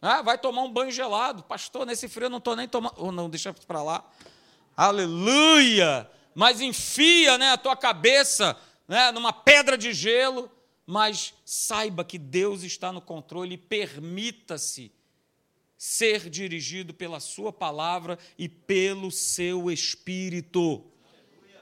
[0.00, 0.22] Né?
[0.24, 1.42] Vai tomar um banho gelado.
[1.42, 2.94] Pastor, nesse frio eu não estou nem tomando.
[2.96, 4.02] Oh, não, deixa para lá.
[4.74, 6.10] Aleluia!
[6.34, 8.56] Mas enfia né, a tua cabeça
[8.88, 10.50] né, numa pedra de gelo
[10.86, 14.92] mas saiba que Deus está no controle e permita-se
[15.76, 20.84] ser dirigido pela Sua palavra e pelo seu espírito,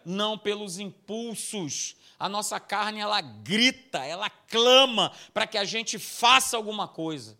[0.04, 1.96] não pelos impulsos.
[2.18, 7.36] A nossa carne, ela grita, ela clama para que a gente faça alguma coisa.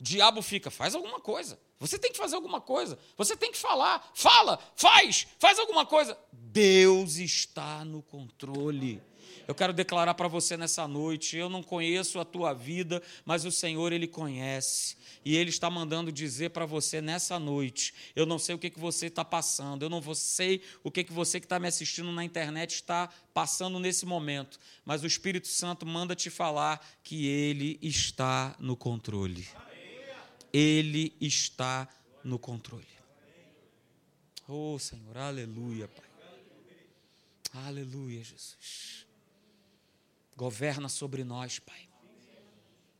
[0.00, 1.58] O diabo fica, faz alguma coisa.
[1.78, 2.98] Você tem que fazer alguma coisa.
[3.16, 4.10] Você tem que falar.
[4.14, 6.18] Fala, faz, faz alguma coisa.
[6.32, 9.02] Deus está no controle.
[9.46, 13.52] Eu quero declarar para você nessa noite: eu não conheço a tua vida, mas o
[13.52, 14.96] Senhor, Ele conhece.
[15.24, 18.80] E Ele está mandando dizer para você nessa noite: eu não sei o que, que
[18.80, 22.24] você está passando, eu não sei o que, que você que está me assistindo na
[22.24, 28.56] internet está passando nesse momento, mas o Espírito Santo manda te falar que Ele está
[28.58, 29.46] no controle.
[30.52, 31.88] Ele está
[32.24, 32.86] no controle.
[34.48, 36.06] Oh, Senhor, aleluia, Pai.
[37.64, 39.05] Aleluia, Jesus.
[40.36, 41.88] Governa sobre nós, Pai.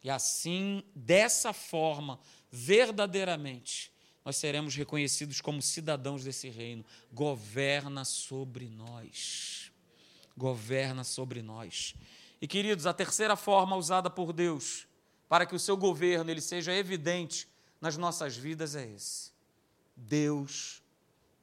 [0.03, 2.19] E assim, dessa forma,
[2.51, 3.93] verdadeiramente,
[4.25, 6.85] nós seremos reconhecidos como cidadãos desse reino.
[7.13, 9.71] Governa sobre nós.
[10.37, 11.95] Governa sobre nós.
[12.41, 14.87] E queridos, a terceira forma usada por Deus
[15.29, 17.49] para que o seu governo ele seja evidente
[17.81, 19.33] nas nossas vidas é esse.
[19.97, 20.83] Deus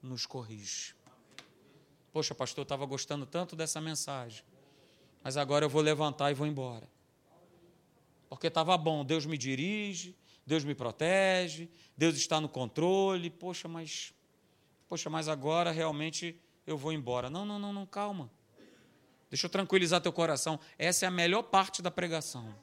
[0.02, 0.96] nos corrige.
[2.12, 4.44] Poxa, pastor, eu estava gostando tanto dessa mensagem
[5.24, 6.88] mas agora eu vou levantar e vou embora.
[8.28, 13.30] Porque estava bom, Deus me dirige, Deus me protege, Deus está no controle.
[13.30, 14.14] Poxa, mas
[14.90, 17.30] poxa, mas agora realmente eu vou embora.
[17.30, 18.30] Não, não, não, não, calma.
[19.30, 20.60] Deixa eu tranquilizar teu coração.
[20.78, 22.54] Essa é a melhor parte da pregação.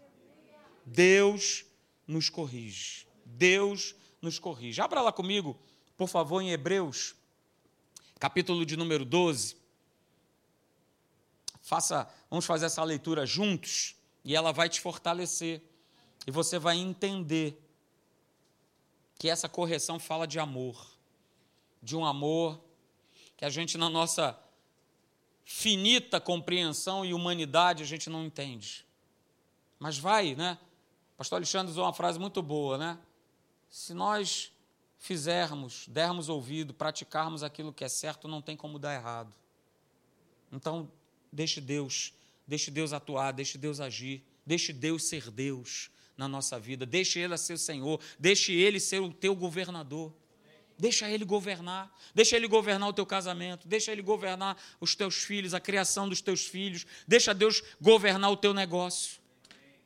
[0.84, 1.64] Deus
[2.06, 3.06] nos corrige.
[3.24, 4.80] Deus nos corrige.
[4.80, 5.58] Abra lá comigo,
[5.96, 7.14] por favor, em Hebreus,
[8.18, 9.56] capítulo de número 12.
[11.62, 15.62] Faça, vamos fazer essa leitura juntos e ela vai te fortalecer.
[16.26, 17.60] E você vai entender
[19.18, 20.86] que essa correção fala de amor,
[21.82, 22.60] de um amor
[23.36, 24.38] que a gente, na nossa
[25.44, 28.86] finita compreensão e humanidade, a gente não entende.
[29.78, 30.58] Mas vai, né?
[31.16, 32.98] Pastor Alexandre usou uma frase muito boa, né?
[33.68, 34.52] Se nós
[34.98, 39.34] fizermos, dermos ouvido, praticarmos aquilo que é certo, não tem como dar errado.
[40.52, 40.90] Então,
[41.32, 42.12] deixe Deus,
[42.50, 47.38] deixe Deus atuar, deixe Deus agir, deixe Deus ser Deus na nossa vida, deixe Ele
[47.38, 50.12] ser o Senhor, deixe Ele ser o teu governador.
[50.76, 55.54] Deixa Ele governar, deixa Ele governar o teu casamento, deixa Ele governar os teus filhos,
[55.54, 59.20] a criação dos teus filhos, deixa Deus governar o teu negócio.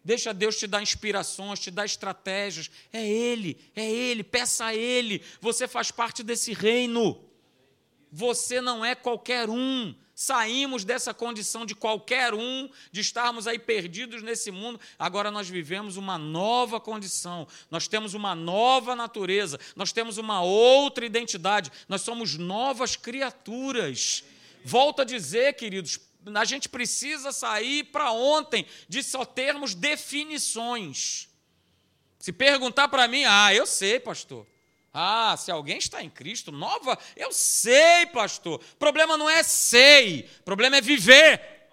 [0.02, 2.70] Deixa Deus te dar inspirações, te dar estratégias.
[2.92, 5.22] É Ele, é Ele, peça a Ele.
[5.40, 7.24] Você faz parte desse reino.
[8.10, 9.94] Você não é qualquer um.
[10.14, 14.80] Saímos dessa condição de qualquer um, de estarmos aí perdidos nesse mundo.
[14.96, 21.04] Agora nós vivemos uma nova condição, nós temos uma nova natureza, nós temos uma outra
[21.04, 24.22] identidade, nós somos novas criaturas.
[24.64, 25.98] Volto a dizer, queridos,
[26.32, 31.28] a gente precisa sair para ontem de só termos definições.
[32.20, 34.46] Se perguntar para mim, ah, eu sei, pastor.
[34.96, 38.60] Ah, se alguém está em Cristo, nova, eu sei, pastor.
[38.78, 41.68] Problema não é sei, problema é viver.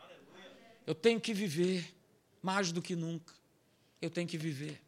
[0.87, 1.93] Eu tenho que viver,
[2.41, 3.31] mais do que nunca.
[4.01, 4.81] Eu tenho que viver.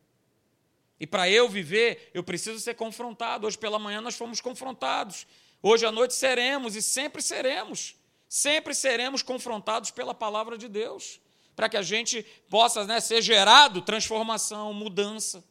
[1.00, 3.46] E para eu viver, eu preciso ser confrontado.
[3.46, 5.28] Hoje pela manhã nós fomos confrontados.
[5.62, 7.96] Hoje à noite seremos e sempre seremos.
[8.28, 11.20] Sempre seremos confrontados pela palavra de Deus.
[11.56, 15.44] Para que a gente possa né, ser gerado transformação, mudança.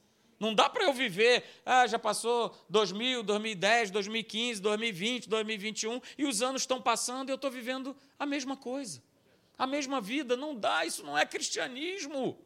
[0.42, 6.42] Não dá para eu viver, ah, já passou 2000, 2010, 2015, 2020, 2021 e os
[6.42, 9.00] anos estão passando e eu estou vivendo a mesma coisa,
[9.56, 10.36] a mesma vida.
[10.36, 12.36] Não dá, isso não é cristianismo.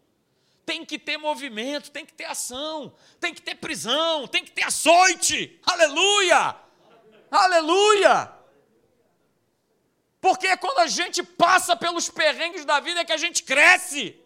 [0.66, 4.64] Tem que ter movimento, tem que ter ação, tem que ter prisão, tem que ter
[4.64, 5.58] açoite.
[5.64, 6.54] Aleluia!
[7.30, 8.30] Aleluia!
[10.20, 14.20] Porque é quando a gente passa pelos perrengues da vida é que a gente cresce.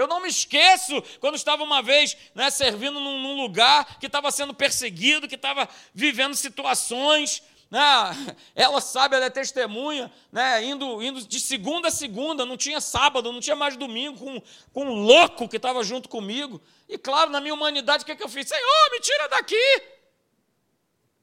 [0.00, 4.30] Eu não me esqueço quando estava uma vez né, servindo num, num lugar que estava
[4.30, 7.42] sendo perseguido, que estava vivendo situações.
[7.70, 7.80] Né,
[8.56, 13.32] ela sabe, ela é testemunha, né, indo, indo de segunda a segunda, não tinha sábado,
[13.32, 16.60] não tinha mais domingo, com, com um louco que estava junto comigo.
[16.88, 18.48] E claro, na minha humanidade, o que, é que eu fiz?
[18.48, 19.82] Senhor, me tira daqui!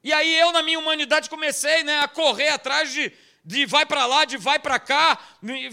[0.03, 3.11] E aí eu, na minha humanidade, comecei né, a correr atrás de,
[3.47, 5.17] de vai para lá, de vai para cá,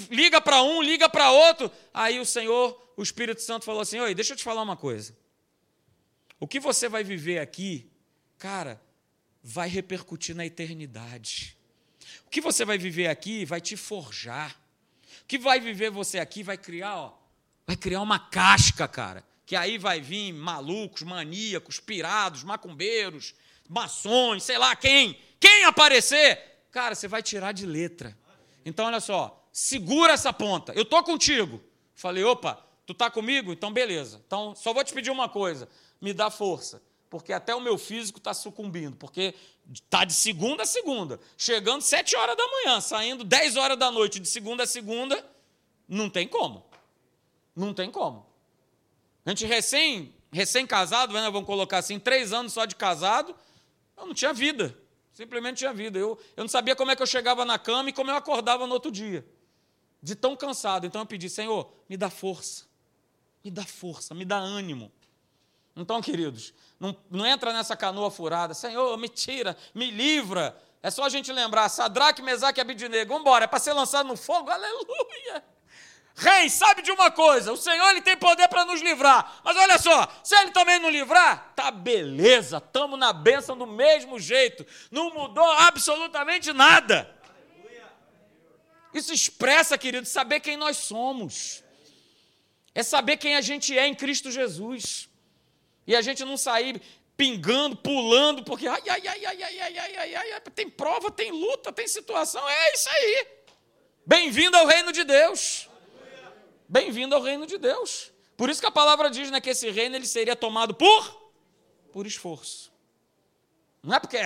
[0.09, 1.69] liga para um, liga para outro.
[1.93, 5.17] Aí o Senhor o Espírito Santo falou assim: Oi, deixa eu te falar uma coisa.
[6.39, 7.91] O que você vai viver aqui,
[8.39, 8.81] cara,
[9.43, 11.57] vai repercutir na eternidade.
[12.25, 14.57] O que você vai viver aqui vai te forjar.
[15.23, 17.19] O que vai viver você aqui vai criar, ó,
[17.67, 19.25] vai criar uma casca, cara.
[19.45, 23.35] Que aí vai vir malucos, maníacos, pirados, macumbeiros,
[23.69, 25.19] maçons, sei lá quem.
[25.41, 28.17] Quem aparecer, cara, você vai tirar de letra.
[28.65, 30.73] Então, olha só, segura essa ponta.
[30.75, 31.61] Eu tô contigo.
[31.95, 33.53] Falei, opa, Tu está comigo?
[33.53, 34.21] Então, beleza.
[34.27, 35.69] Então, só vou te pedir uma coisa:
[36.01, 36.83] me dá força.
[37.09, 38.97] Porque até o meu físico está sucumbindo.
[38.97, 39.35] Porque
[39.73, 41.19] está de segunda a segunda.
[41.37, 45.25] Chegando sete horas da manhã, saindo dez horas da noite, de segunda a segunda,
[45.89, 46.67] não tem como.
[47.55, 48.27] Não tem como.
[49.25, 53.35] A gente recém, recém-casado, né, vamos colocar assim, três anos só de casado,
[53.97, 54.77] eu não tinha vida.
[55.14, 55.98] Simplesmente tinha vida.
[55.98, 58.66] Eu, eu não sabia como é que eu chegava na cama e como eu acordava
[58.66, 59.27] no outro dia.
[60.03, 60.85] De tão cansado.
[60.87, 62.66] Então eu pedi, Senhor, me dá força
[63.44, 64.90] me dá força, me dá ânimo.
[65.77, 70.59] Então, queridos, não, não entra nessa canoa furada, Senhor, me tira, me livra.
[70.83, 74.07] É só a gente lembrar, Sadraque, Mesaque e Abidinego, vamos embora, é para ser lançado
[74.07, 75.44] no fogo, aleluia.
[76.16, 79.77] Rei, sabe de uma coisa, o Senhor ele tem poder para nos livrar, mas olha
[79.79, 85.12] só, se ele também não livrar, tá beleza, estamos na bênção do mesmo jeito, não
[85.12, 87.12] mudou absolutamente nada.
[88.94, 91.64] Isso expressa, querido, saber quem nós somos
[92.74, 95.08] é saber quem a gente é em Cristo Jesus.
[95.87, 96.83] E a gente não sair
[97.17, 101.31] pingando, pulando, porque ai, ai, ai, ai, ai, ai, ai, ai, ai, tem prova, tem
[101.31, 102.46] luta, tem situação.
[102.48, 103.27] É isso aí.
[104.04, 105.69] Bem-vindo ao reino de Deus.
[106.75, 108.10] Bem-vindo ao reino de Deus.
[108.37, 111.33] Por isso que a palavra diz né, que esse reino ele seria tomado por
[111.92, 112.72] por esforço.
[113.81, 114.18] Não é porque,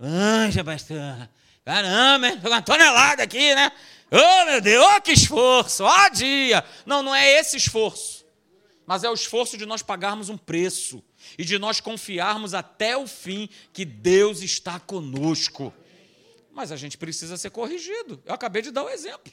[0.00, 1.28] anja, pastor,
[1.62, 3.70] caramba, uma tonelada aqui, né?
[4.10, 6.64] Oh, meu Deus, oh, que esforço, ó oh, dia.
[6.86, 8.24] Não, não é esse esforço.
[8.86, 11.04] mas é o esforço de nós pagarmos um preço
[11.36, 15.70] e de nós confiarmos até o fim que Deus está conosco.
[16.50, 18.22] Mas a gente precisa ser corrigido.
[18.24, 19.30] Eu acabei de dar o um exemplo,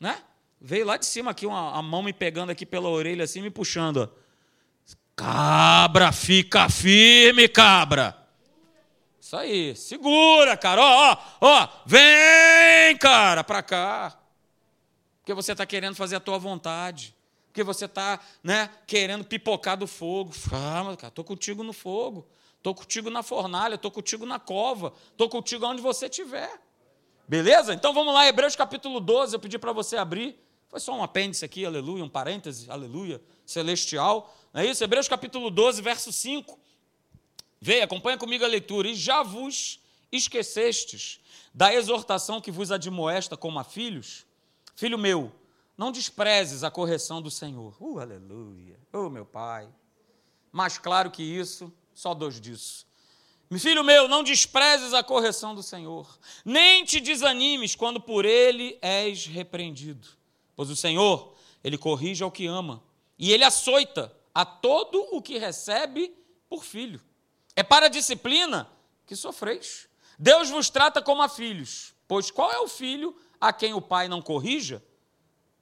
[0.00, 0.20] né?
[0.66, 3.50] Veio lá de cima aqui uma, a mão me pegando aqui pela orelha assim, me
[3.50, 4.12] puxando.
[5.14, 8.18] Cabra, fica firme, cabra.
[9.20, 10.82] Isso aí, segura, cara.
[10.82, 14.18] Ó, ó, ó, vem, cara, para cá.
[15.20, 17.14] Porque você está querendo fazer a tua vontade.
[17.46, 20.32] Porque você está né, querendo pipocar do fogo.
[20.50, 22.26] Calma, cara, estou contigo no fogo.
[22.56, 24.92] Estou contigo na fornalha, estou contigo na cova.
[25.12, 26.60] Estou contigo onde você estiver.
[27.28, 27.72] Beleza?
[27.72, 29.36] Então vamos lá, Hebreus capítulo 12.
[29.36, 30.44] Eu pedi para você abrir.
[30.68, 34.34] Foi só um apêndice aqui, aleluia, um parêntese, aleluia, celestial.
[34.52, 34.82] Não é isso?
[34.82, 36.58] Hebreus capítulo 12, verso 5.
[37.60, 38.88] Veja, acompanha comigo a leitura.
[38.88, 41.20] E já vos esquecestes
[41.54, 44.26] da exortação que vos admoesta como a filhos?
[44.74, 45.32] Filho meu,
[45.76, 47.76] não desprezes a correção do Senhor.
[47.80, 48.78] Uh, aleluia.
[48.92, 49.68] Oh, meu Pai.
[50.50, 52.86] Mais claro que isso, só dois disso.
[53.58, 59.24] Filho meu, não desprezes a correção do Senhor, nem te desanimes quando por ele és
[59.26, 60.08] repreendido.
[60.56, 62.82] Pois o Senhor, ele corrige ao que ama,
[63.18, 66.12] e ele açoita a todo o que recebe
[66.48, 67.00] por filho.
[67.54, 68.68] É para a disciplina
[69.06, 69.88] que sofreis.
[70.18, 74.08] Deus vos trata como a filhos, pois qual é o filho a quem o pai
[74.08, 74.82] não corrija?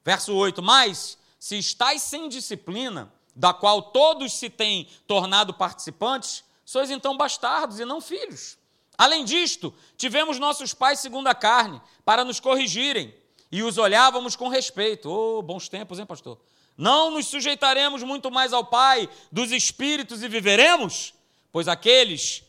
[0.03, 6.89] Verso 8: Mas se estáis sem disciplina, da qual todos se têm tornado participantes, sois
[6.89, 8.57] então bastardos e não filhos.
[8.97, 13.13] Além disto, tivemos nossos pais segundo a carne, para nos corrigirem,
[13.55, 15.09] e os olhávamos com respeito.
[15.09, 16.37] Oh, bons tempos, hein, pastor?
[16.77, 21.13] Não nos sujeitaremos muito mais ao Pai dos espíritos e viveremos?
[21.53, 22.43] Pois aqueles,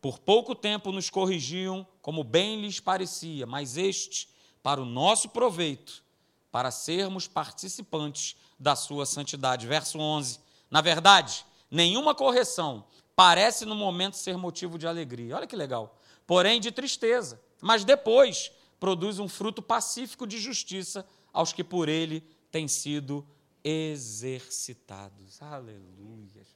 [0.00, 4.28] por pouco tempo, nos corrigiam como bem lhes parecia, mas este,
[4.62, 6.04] para o nosso proveito,
[6.52, 9.66] para sermos participantes da sua santidade.
[9.66, 10.38] Verso 11.
[10.70, 12.84] Na verdade, nenhuma correção
[13.16, 15.34] parece no momento ser motivo de alegria.
[15.34, 15.98] Olha que legal.
[16.24, 17.42] Porém, de tristeza.
[17.60, 18.52] Mas depois
[18.84, 22.20] produz um fruto pacífico de justiça aos que por ele
[22.50, 23.26] têm sido
[23.64, 25.40] exercitados.
[25.40, 26.46] Aleluia.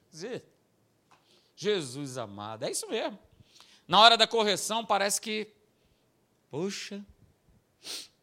[1.55, 2.65] Jesus amado.
[2.65, 3.17] É isso mesmo.
[3.87, 5.47] Na hora da correção, parece que,
[6.51, 7.03] poxa,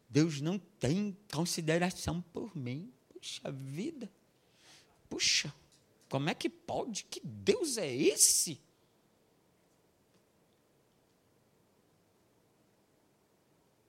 [0.07, 2.89] Deus não tem consideração por mim.
[3.09, 4.09] Puxa vida.
[5.09, 5.53] Puxa,
[6.07, 7.03] como é que pode?
[7.03, 8.57] Que Deus é esse?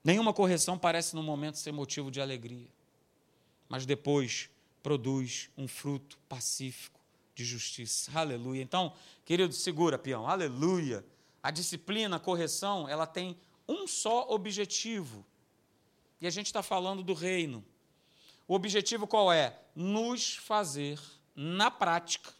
[0.02, 2.68] Nenhuma correção parece no momento ser motivo de alegria,
[3.68, 4.48] mas depois
[4.82, 7.00] produz um fruto pacífico
[7.34, 8.10] de justiça.
[8.18, 8.62] Aleluia.
[8.62, 8.94] Então,
[9.24, 10.26] querido, segura, peão.
[10.26, 11.04] Aleluia.
[11.42, 13.36] A disciplina, a correção, ela tem
[13.68, 15.24] um só objetivo.
[16.20, 17.64] E a gente está falando do reino.
[18.46, 19.60] O objetivo qual é?
[19.74, 20.98] Nos fazer,
[21.36, 22.32] na prática,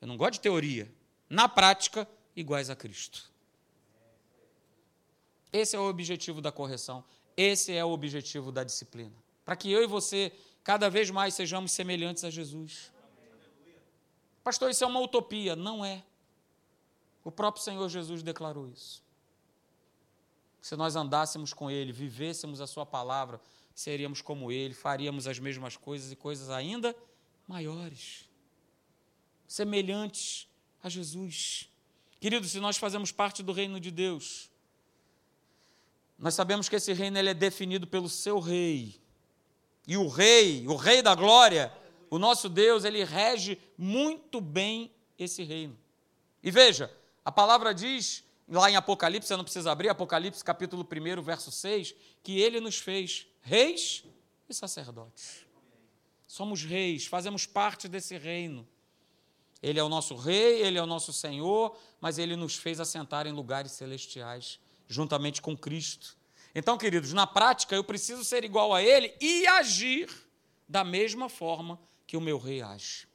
[0.00, 0.92] eu não gosto de teoria,
[1.28, 3.31] na prática, iguais a Cristo.
[5.52, 7.04] Esse é o objetivo da correção,
[7.36, 9.12] esse é o objetivo da disciplina.
[9.44, 10.32] Para que eu e você
[10.62, 12.92] cada vez mais sejamos semelhantes a Jesus.
[14.42, 15.54] Pastor, isso é uma utopia.
[15.54, 16.02] Não é.
[17.24, 19.02] O próprio Senhor Jesus declarou isso.
[20.60, 23.40] Se nós andássemos com Ele, vivêssemos a Sua palavra,
[23.74, 26.94] seríamos como Ele, faríamos as mesmas coisas e coisas ainda
[27.48, 28.28] maiores,
[29.46, 30.48] semelhantes
[30.82, 31.68] a Jesus.
[32.20, 34.51] Querido, se nós fazemos parte do reino de Deus,
[36.22, 38.94] nós sabemos que esse reino ele é definido pelo seu rei.
[39.88, 41.72] E o rei, o rei da glória,
[42.08, 45.76] o nosso Deus, ele rege muito bem esse reino.
[46.40, 46.88] E veja,
[47.24, 51.92] a palavra diz, lá em Apocalipse, você não precisa abrir, Apocalipse capítulo 1, verso 6,
[52.22, 54.04] que ele nos fez reis
[54.48, 55.44] e sacerdotes.
[56.28, 58.64] Somos reis, fazemos parte desse reino.
[59.60, 63.26] Ele é o nosso rei, ele é o nosso Senhor, mas ele nos fez assentar
[63.26, 64.60] em lugares celestiais,
[64.92, 66.16] juntamente com Cristo.
[66.54, 70.08] Então, queridos, na prática eu preciso ser igual a ele e agir
[70.68, 73.08] da mesma forma que o meu rei age.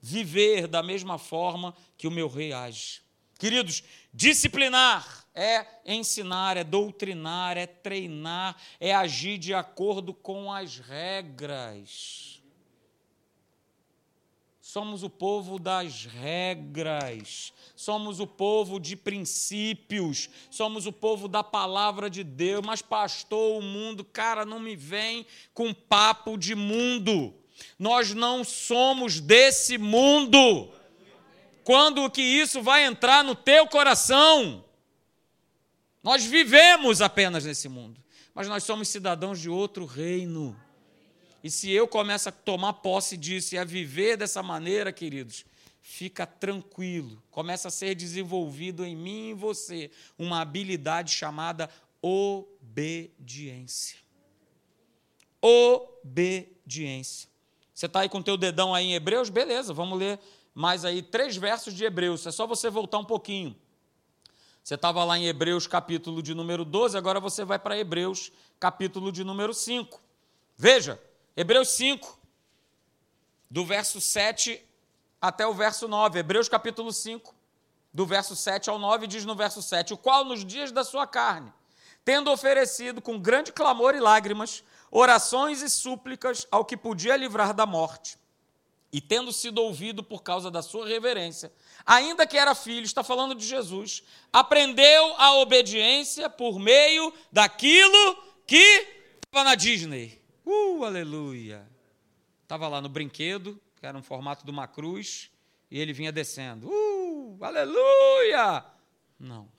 [0.00, 3.02] Viver da mesma forma que o meu rei age.
[3.36, 3.82] Queridos,
[4.14, 12.37] disciplinar é ensinar, é doutrinar, é treinar, é agir de acordo com as regras.
[14.68, 22.10] Somos o povo das regras, somos o povo de princípios, somos o povo da palavra
[22.10, 22.60] de Deus.
[22.66, 27.32] Mas, pastor, o mundo, cara, não me vem com papo de mundo.
[27.78, 30.70] Nós não somos desse mundo.
[31.64, 34.62] Quando que isso vai entrar no teu coração?
[36.02, 38.04] Nós vivemos apenas nesse mundo,
[38.34, 40.54] mas nós somos cidadãos de outro reino.
[41.42, 45.44] E se eu começo a tomar posse disso e a viver dessa maneira, queridos,
[45.80, 47.22] fica tranquilo.
[47.30, 51.70] Começa a ser desenvolvido em mim e em você uma habilidade chamada
[52.02, 53.98] obediência.
[55.40, 57.28] Obediência.
[57.72, 59.30] Você está aí com o teu dedão aí em Hebreus?
[59.30, 60.18] Beleza, vamos ler
[60.52, 62.26] mais aí três versos de Hebreus.
[62.26, 63.54] É só você voltar um pouquinho.
[64.64, 69.10] Você estava lá em Hebreus capítulo de número 12, agora você vai para Hebreus capítulo
[69.10, 70.02] de número 5.
[70.56, 71.00] Veja,
[71.40, 72.18] Hebreus 5,
[73.48, 74.60] do verso 7
[75.20, 76.18] até o verso 9.
[76.18, 77.32] Hebreus capítulo 5,
[77.94, 81.06] do verso 7 ao 9, diz no verso 7: O qual nos dias da sua
[81.06, 81.52] carne,
[82.04, 87.64] tendo oferecido com grande clamor e lágrimas, orações e súplicas ao que podia livrar da
[87.64, 88.18] morte,
[88.92, 91.52] e tendo sido ouvido por causa da sua reverência,
[91.86, 98.88] ainda que era filho, está falando de Jesus, aprendeu a obediência por meio daquilo que
[99.24, 100.17] estava na Disney.
[100.48, 101.66] Uh, aleluia!
[102.42, 105.30] Estava lá no brinquedo, que era um formato de uma cruz,
[105.70, 106.68] e ele vinha descendo.
[106.68, 108.64] Uh, aleluia!
[109.18, 109.58] Não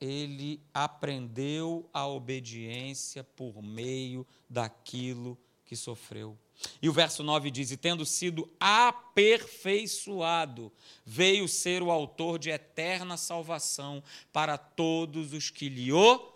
[0.00, 6.38] ele aprendeu a obediência por meio daquilo que sofreu.
[6.80, 10.72] E o verso 9 diz: E tendo sido aperfeiçoado,
[11.04, 14.00] veio ser o autor de eterna salvação
[14.32, 16.35] para todos os que lhe obedecem.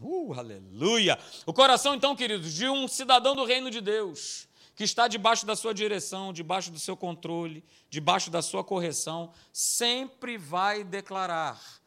[0.00, 1.18] Uh, aleluia!
[1.46, 5.54] O coração, então, queridos, de um cidadão do reino de Deus, que está debaixo da
[5.54, 11.82] sua direção, debaixo do seu controle, debaixo da sua correção, sempre vai declarar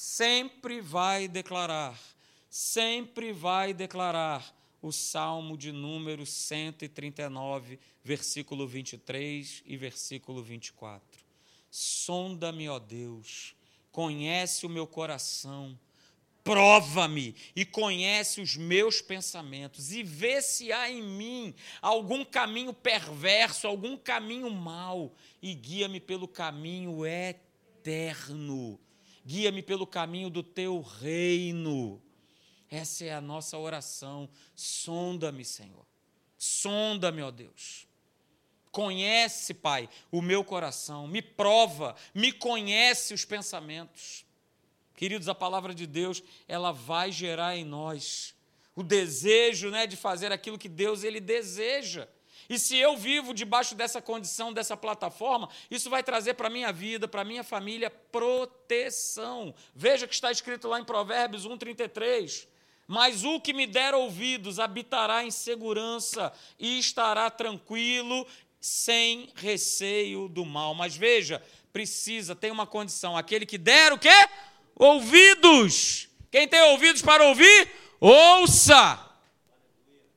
[0.00, 2.00] sempre vai declarar,
[2.48, 11.04] sempre vai declarar o Salmo de número 139, versículo 23 e versículo 24.
[11.70, 13.54] Sonda-me, ó Deus,
[13.92, 15.78] conhece o meu coração,
[16.42, 23.66] prova-me e conhece os meus pensamentos e vê se há em mim algum caminho perverso,
[23.66, 28.78] algum caminho mau e guia-me pelo caminho eterno
[29.24, 32.02] guia-me pelo caminho do teu reino.
[32.68, 34.28] Essa é a nossa oração.
[34.54, 35.86] Sonda-me, Senhor.
[36.38, 37.86] Sonda-me, ó Deus.
[38.70, 44.24] Conhece, Pai, o meu coração, me prova, me conhece os pensamentos.
[45.00, 48.34] Queridos, a palavra de Deus, ela vai gerar em nós
[48.76, 52.06] o desejo, né, de fazer aquilo que Deus ele deseja.
[52.50, 56.70] E se eu vivo debaixo dessa condição, dessa plataforma, isso vai trazer para a minha
[56.70, 59.54] vida, para a minha família, proteção.
[59.74, 62.46] Veja que está escrito lá em Provérbios 1,33.
[62.86, 68.26] Mas o que me der ouvidos habitará em segurança e estará tranquilo,
[68.60, 70.74] sem receio do mal.
[70.74, 71.42] Mas veja,
[71.72, 74.28] precisa, tem uma condição: aquele que der o quê?
[74.80, 76.08] Ouvidos.
[76.30, 77.70] Quem tem ouvidos para ouvir,
[78.00, 78.98] ouça.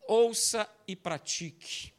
[0.08, 1.92] Ouça e pratique.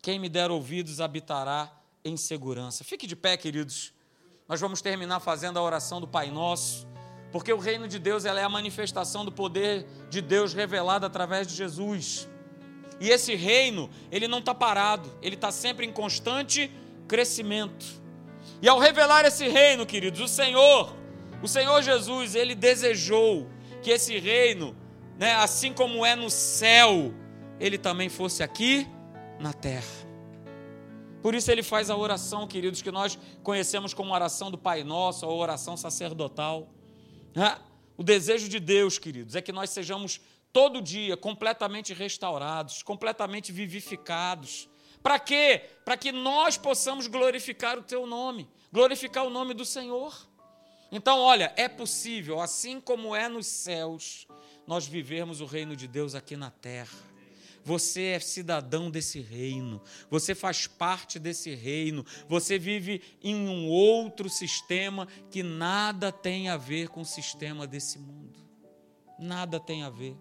[0.00, 1.72] Quem me der ouvidos habitará
[2.04, 2.84] em segurança.
[2.84, 3.92] Fique de pé, queridos.
[4.48, 6.86] Nós vamos terminar fazendo a oração do Pai Nosso,
[7.32, 11.56] porque o reino de Deus é a manifestação do poder de Deus revelado através de
[11.56, 12.28] Jesus.
[13.00, 16.70] E esse reino, ele não está parado, ele está sempre em constante
[17.08, 17.84] crescimento.
[18.62, 20.94] E ao revelar esse reino, queridos, o Senhor,
[21.42, 23.48] o Senhor Jesus, ele desejou
[23.82, 24.76] que esse reino,
[25.18, 27.14] né, assim como é no céu,
[27.60, 28.86] ele também fosse aqui
[29.38, 30.06] na terra.
[31.22, 35.26] Por isso ele faz a oração, queridos, que nós conhecemos como oração do Pai Nosso,
[35.26, 36.68] ou oração sacerdotal.
[37.96, 40.20] O desejo de Deus, queridos, é que nós sejamos
[40.52, 44.68] todo dia completamente restaurados, completamente vivificados.
[45.02, 45.64] Para quê?
[45.84, 50.14] Para que nós possamos glorificar o teu nome, glorificar o nome do Senhor.
[50.96, 54.26] Então, olha, é possível, assim como é nos céus,
[54.66, 56.96] nós vivermos o reino de Deus aqui na terra.
[57.62, 64.30] Você é cidadão desse reino, você faz parte desse reino, você vive em um outro
[64.30, 68.40] sistema que nada tem a ver com o sistema desse mundo.
[69.18, 70.16] Nada tem a ver.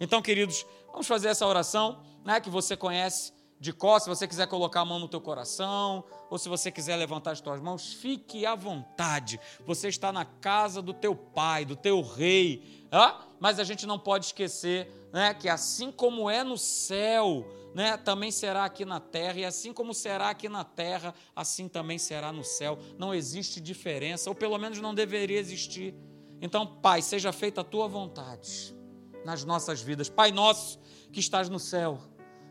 [0.00, 4.46] Então, queridos, vamos fazer essa oração, né, que você conhece de cor, se você quiser
[4.46, 8.46] colocar a mão no teu coração, ou se você quiser levantar as tuas mãos, fique
[8.46, 9.40] à vontade.
[9.66, 12.86] Você está na casa do teu pai, do teu rei.
[12.90, 13.20] Ah?
[13.40, 18.30] Mas a gente não pode esquecer né, que assim como é no céu, né, também
[18.30, 22.44] será aqui na terra, e assim como será aqui na terra, assim também será no
[22.44, 22.78] céu.
[22.96, 25.94] Não existe diferença, ou pelo menos não deveria existir.
[26.40, 28.74] Então, Pai, seja feita a tua vontade
[29.24, 30.08] nas nossas vidas.
[30.08, 30.78] Pai nosso
[31.12, 31.98] que estás no céu,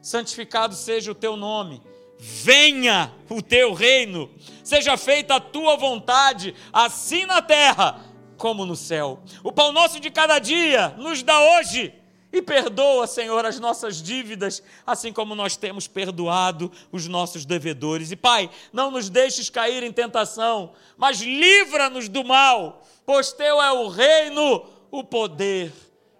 [0.01, 1.81] santificado seja o teu nome.
[2.19, 4.29] Venha o teu reino,
[4.63, 8.03] seja feita a tua vontade, assim na terra
[8.37, 9.21] como no céu.
[9.43, 11.93] O pão nosso de cada dia nos dá hoje
[12.31, 18.11] E perdoa, Senhor, as nossas dívidas, assim como nós temos perdoado os nossos devedores.
[18.11, 23.71] E, Pai, não nos deixes cair em tentação, mas livra-nos do mal, pois Teu é
[23.71, 25.71] o reino, o poder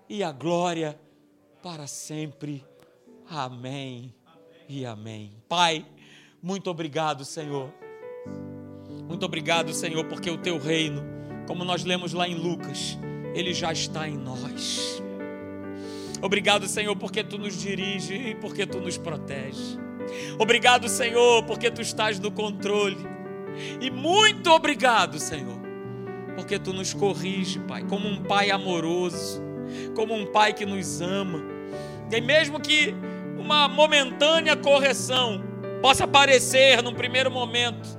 [0.08, 0.98] e a glória
[1.62, 2.64] para sempre.
[3.30, 4.14] Amém
[4.70, 5.34] e amém.
[5.50, 5.86] Pai,
[6.42, 7.70] muito obrigado, Senhor.
[9.06, 11.04] Muito obrigado, Senhor, porque o Teu reino,
[11.46, 12.98] como nós lemos lá em Lucas,
[13.34, 15.02] ele já está em nós.
[16.22, 19.78] Obrigado, Senhor, porque tu nos dirige e porque tu nos protege.
[20.40, 22.98] Obrigado, Senhor, porque tu estás no controle.
[23.82, 25.60] E muito obrigado, Senhor,
[26.36, 29.42] porque tu nos corrige, Pai, como um pai amoroso,
[29.96, 31.44] como um pai que nos ama.
[32.12, 32.96] E mesmo que
[33.38, 35.44] uma momentânea correção
[35.82, 37.98] possa parecer, num primeiro momento,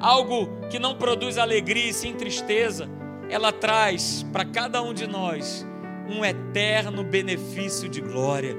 [0.00, 2.88] algo que não produz alegria e sim tristeza,
[3.30, 5.66] ela traz para cada um de nós
[6.08, 8.56] um eterno benefício de glória.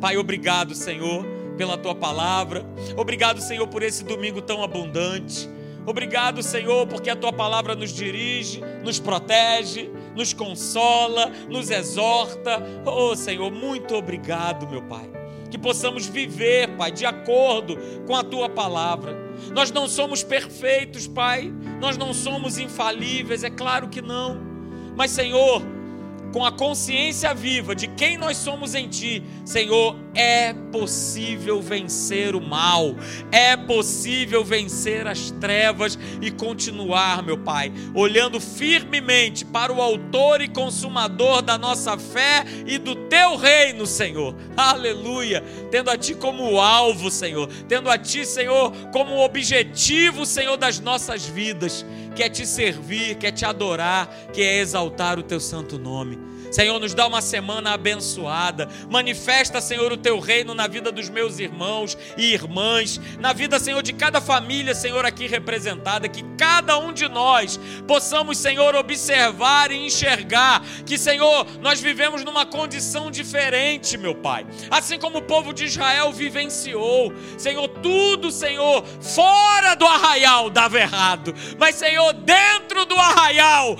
[0.00, 1.24] Pai, obrigado, Senhor,
[1.56, 2.64] pela tua palavra.
[2.96, 5.48] Obrigado, Senhor, por esse domingo tão abundante.
[5.84, 12.62] Obrigado, Senhor, porque a tua palavra nos dirige, nos protege, nos consola, nos exorta.
[12.86, 15.19] Oh, Senhor, muito obrigado, meu Pai.
[15.50, 17.76] Que possamos viver, Pai, de acordo
[18.06, 19.16] com a tua palavra.
[19.52, 21.52] Nós não somos perfeitos, Pai.
[21.80, 24.40] Nós não somos infalíveis, é claro que não.
[24.96, 25.62] Mas, Senhor,
[26.32, 32.40] com a consciência viva de quem nós somos em Ti, Senhor, é possível vencer o
[32.40, 32.94] mal,
[33.30, 40.48] é possível vencer as trevas e continuar, meu Pai, olhando firmemente para o Autor e
[40.48, 47.10] Consumador da nossa fé e do Teu reino, Senhor, aleluia, tendo a Ti como alvo,
[47.10, 51.84] Senhor, tendo a Ti, Senhor, como objetivo, Senhor, das nossas vidas,
[52.16, 56.18] quer Te servir, quer Te adorar, quer exaltar o Teu santo nome.
[56.50, 58.68] Senhor, nos dá uma semana abençoada.
[58.88, 63.82] Manifesta, Senhor, o teu reino na vida dos meus irmãos e irmãs, na vida, Senhor,
[63.82, 69.86] de cada família, Senhor, aqui representada, que cada um de nós possamos, Senhor, observar e
[69.86, 74.46] enxergar que, Senhor, nós vivemos numa condição diferente, meu Pai.
[74.70, 81.34] Assim como o povo de Israel vivenciou, Senhor, tudo, Senhor, fora do arraial dava errado,
[81.58, 83.76] mas, Senhor, dentro do arraial,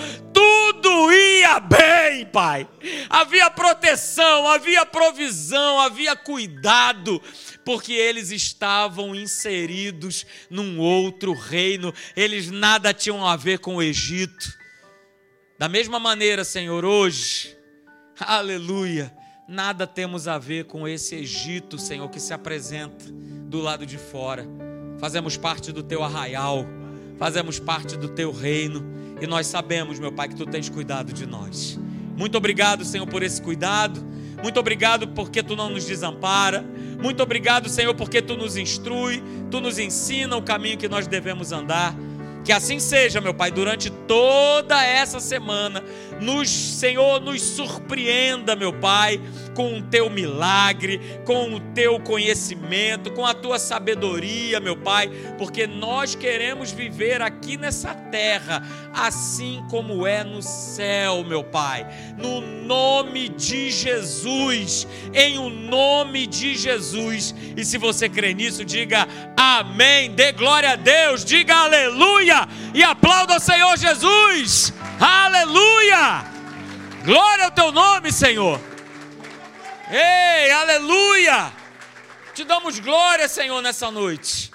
[0.80, 2.68] tudo ia bem, Pai.
[3.08, 7.20] Havia proteção, havia provisão, havia cuidado,
[7.64, 14.58] porque eles estavam inseridos num outro reino, eles nada tinham a ver com o Egito.
[15.58, 17.56] Da mesma maneira, Senhor, hoje,
[18.18, 19.14] aleluia,
[19.46, 24.46] nada temos a ver com esse Egito, Senhor, que se apresenta do lado de fora.
[24.98, 26.64] Fazemos parte do teu arraial,
[27.18, 31.26] fazemos parte do teu reino e nós sabemos, meu Pai, que tu tens cuidado de
[31.26, 31.78] nós.
[32.16, 34.02] Muito obrigado, Senhor, por esse cuidado.
[34.42, 36.64] Muito obrigado porque tu não nos desampara.
[37.02, 41.52] Muito obrigado, Senhor, porque tu nos instrui, tu nos ensina o caminho que nós devemos
[41.52, 41.94] andar.
[42.44, 45.82] Que assim seja, meu Pai, durante toda essa semana,
[46.20, 49.20] nos, Senhor, nos surpreenda, meu Pai,
[49.54, 55.08] com o teu milagre, com o teu conhecimento, com a tua sabedoria, meu Pai,
[55.38, 58.62] porque nós queremos viver aqui nessa terra,
[58.92, 61.86] assim como é no céu, meu Pai.
[62.16, 67.34] No nome de Jesus, em o nome de Jesus.
[67.56, 73.36] E se você crê nisso, diga amém, dê glória a Deus, diga aleluia e aplauda
[73.36, 74.72] o Senhor Jesus.
[75.00, 76.09] Aleluia!
[77.04, 78.60] Glória ao teu nome, Senhor.
[79.90, 81.52] Ei, aleluia!
[82.34, 84.49] Te damos glória, Senhor, nessa noite.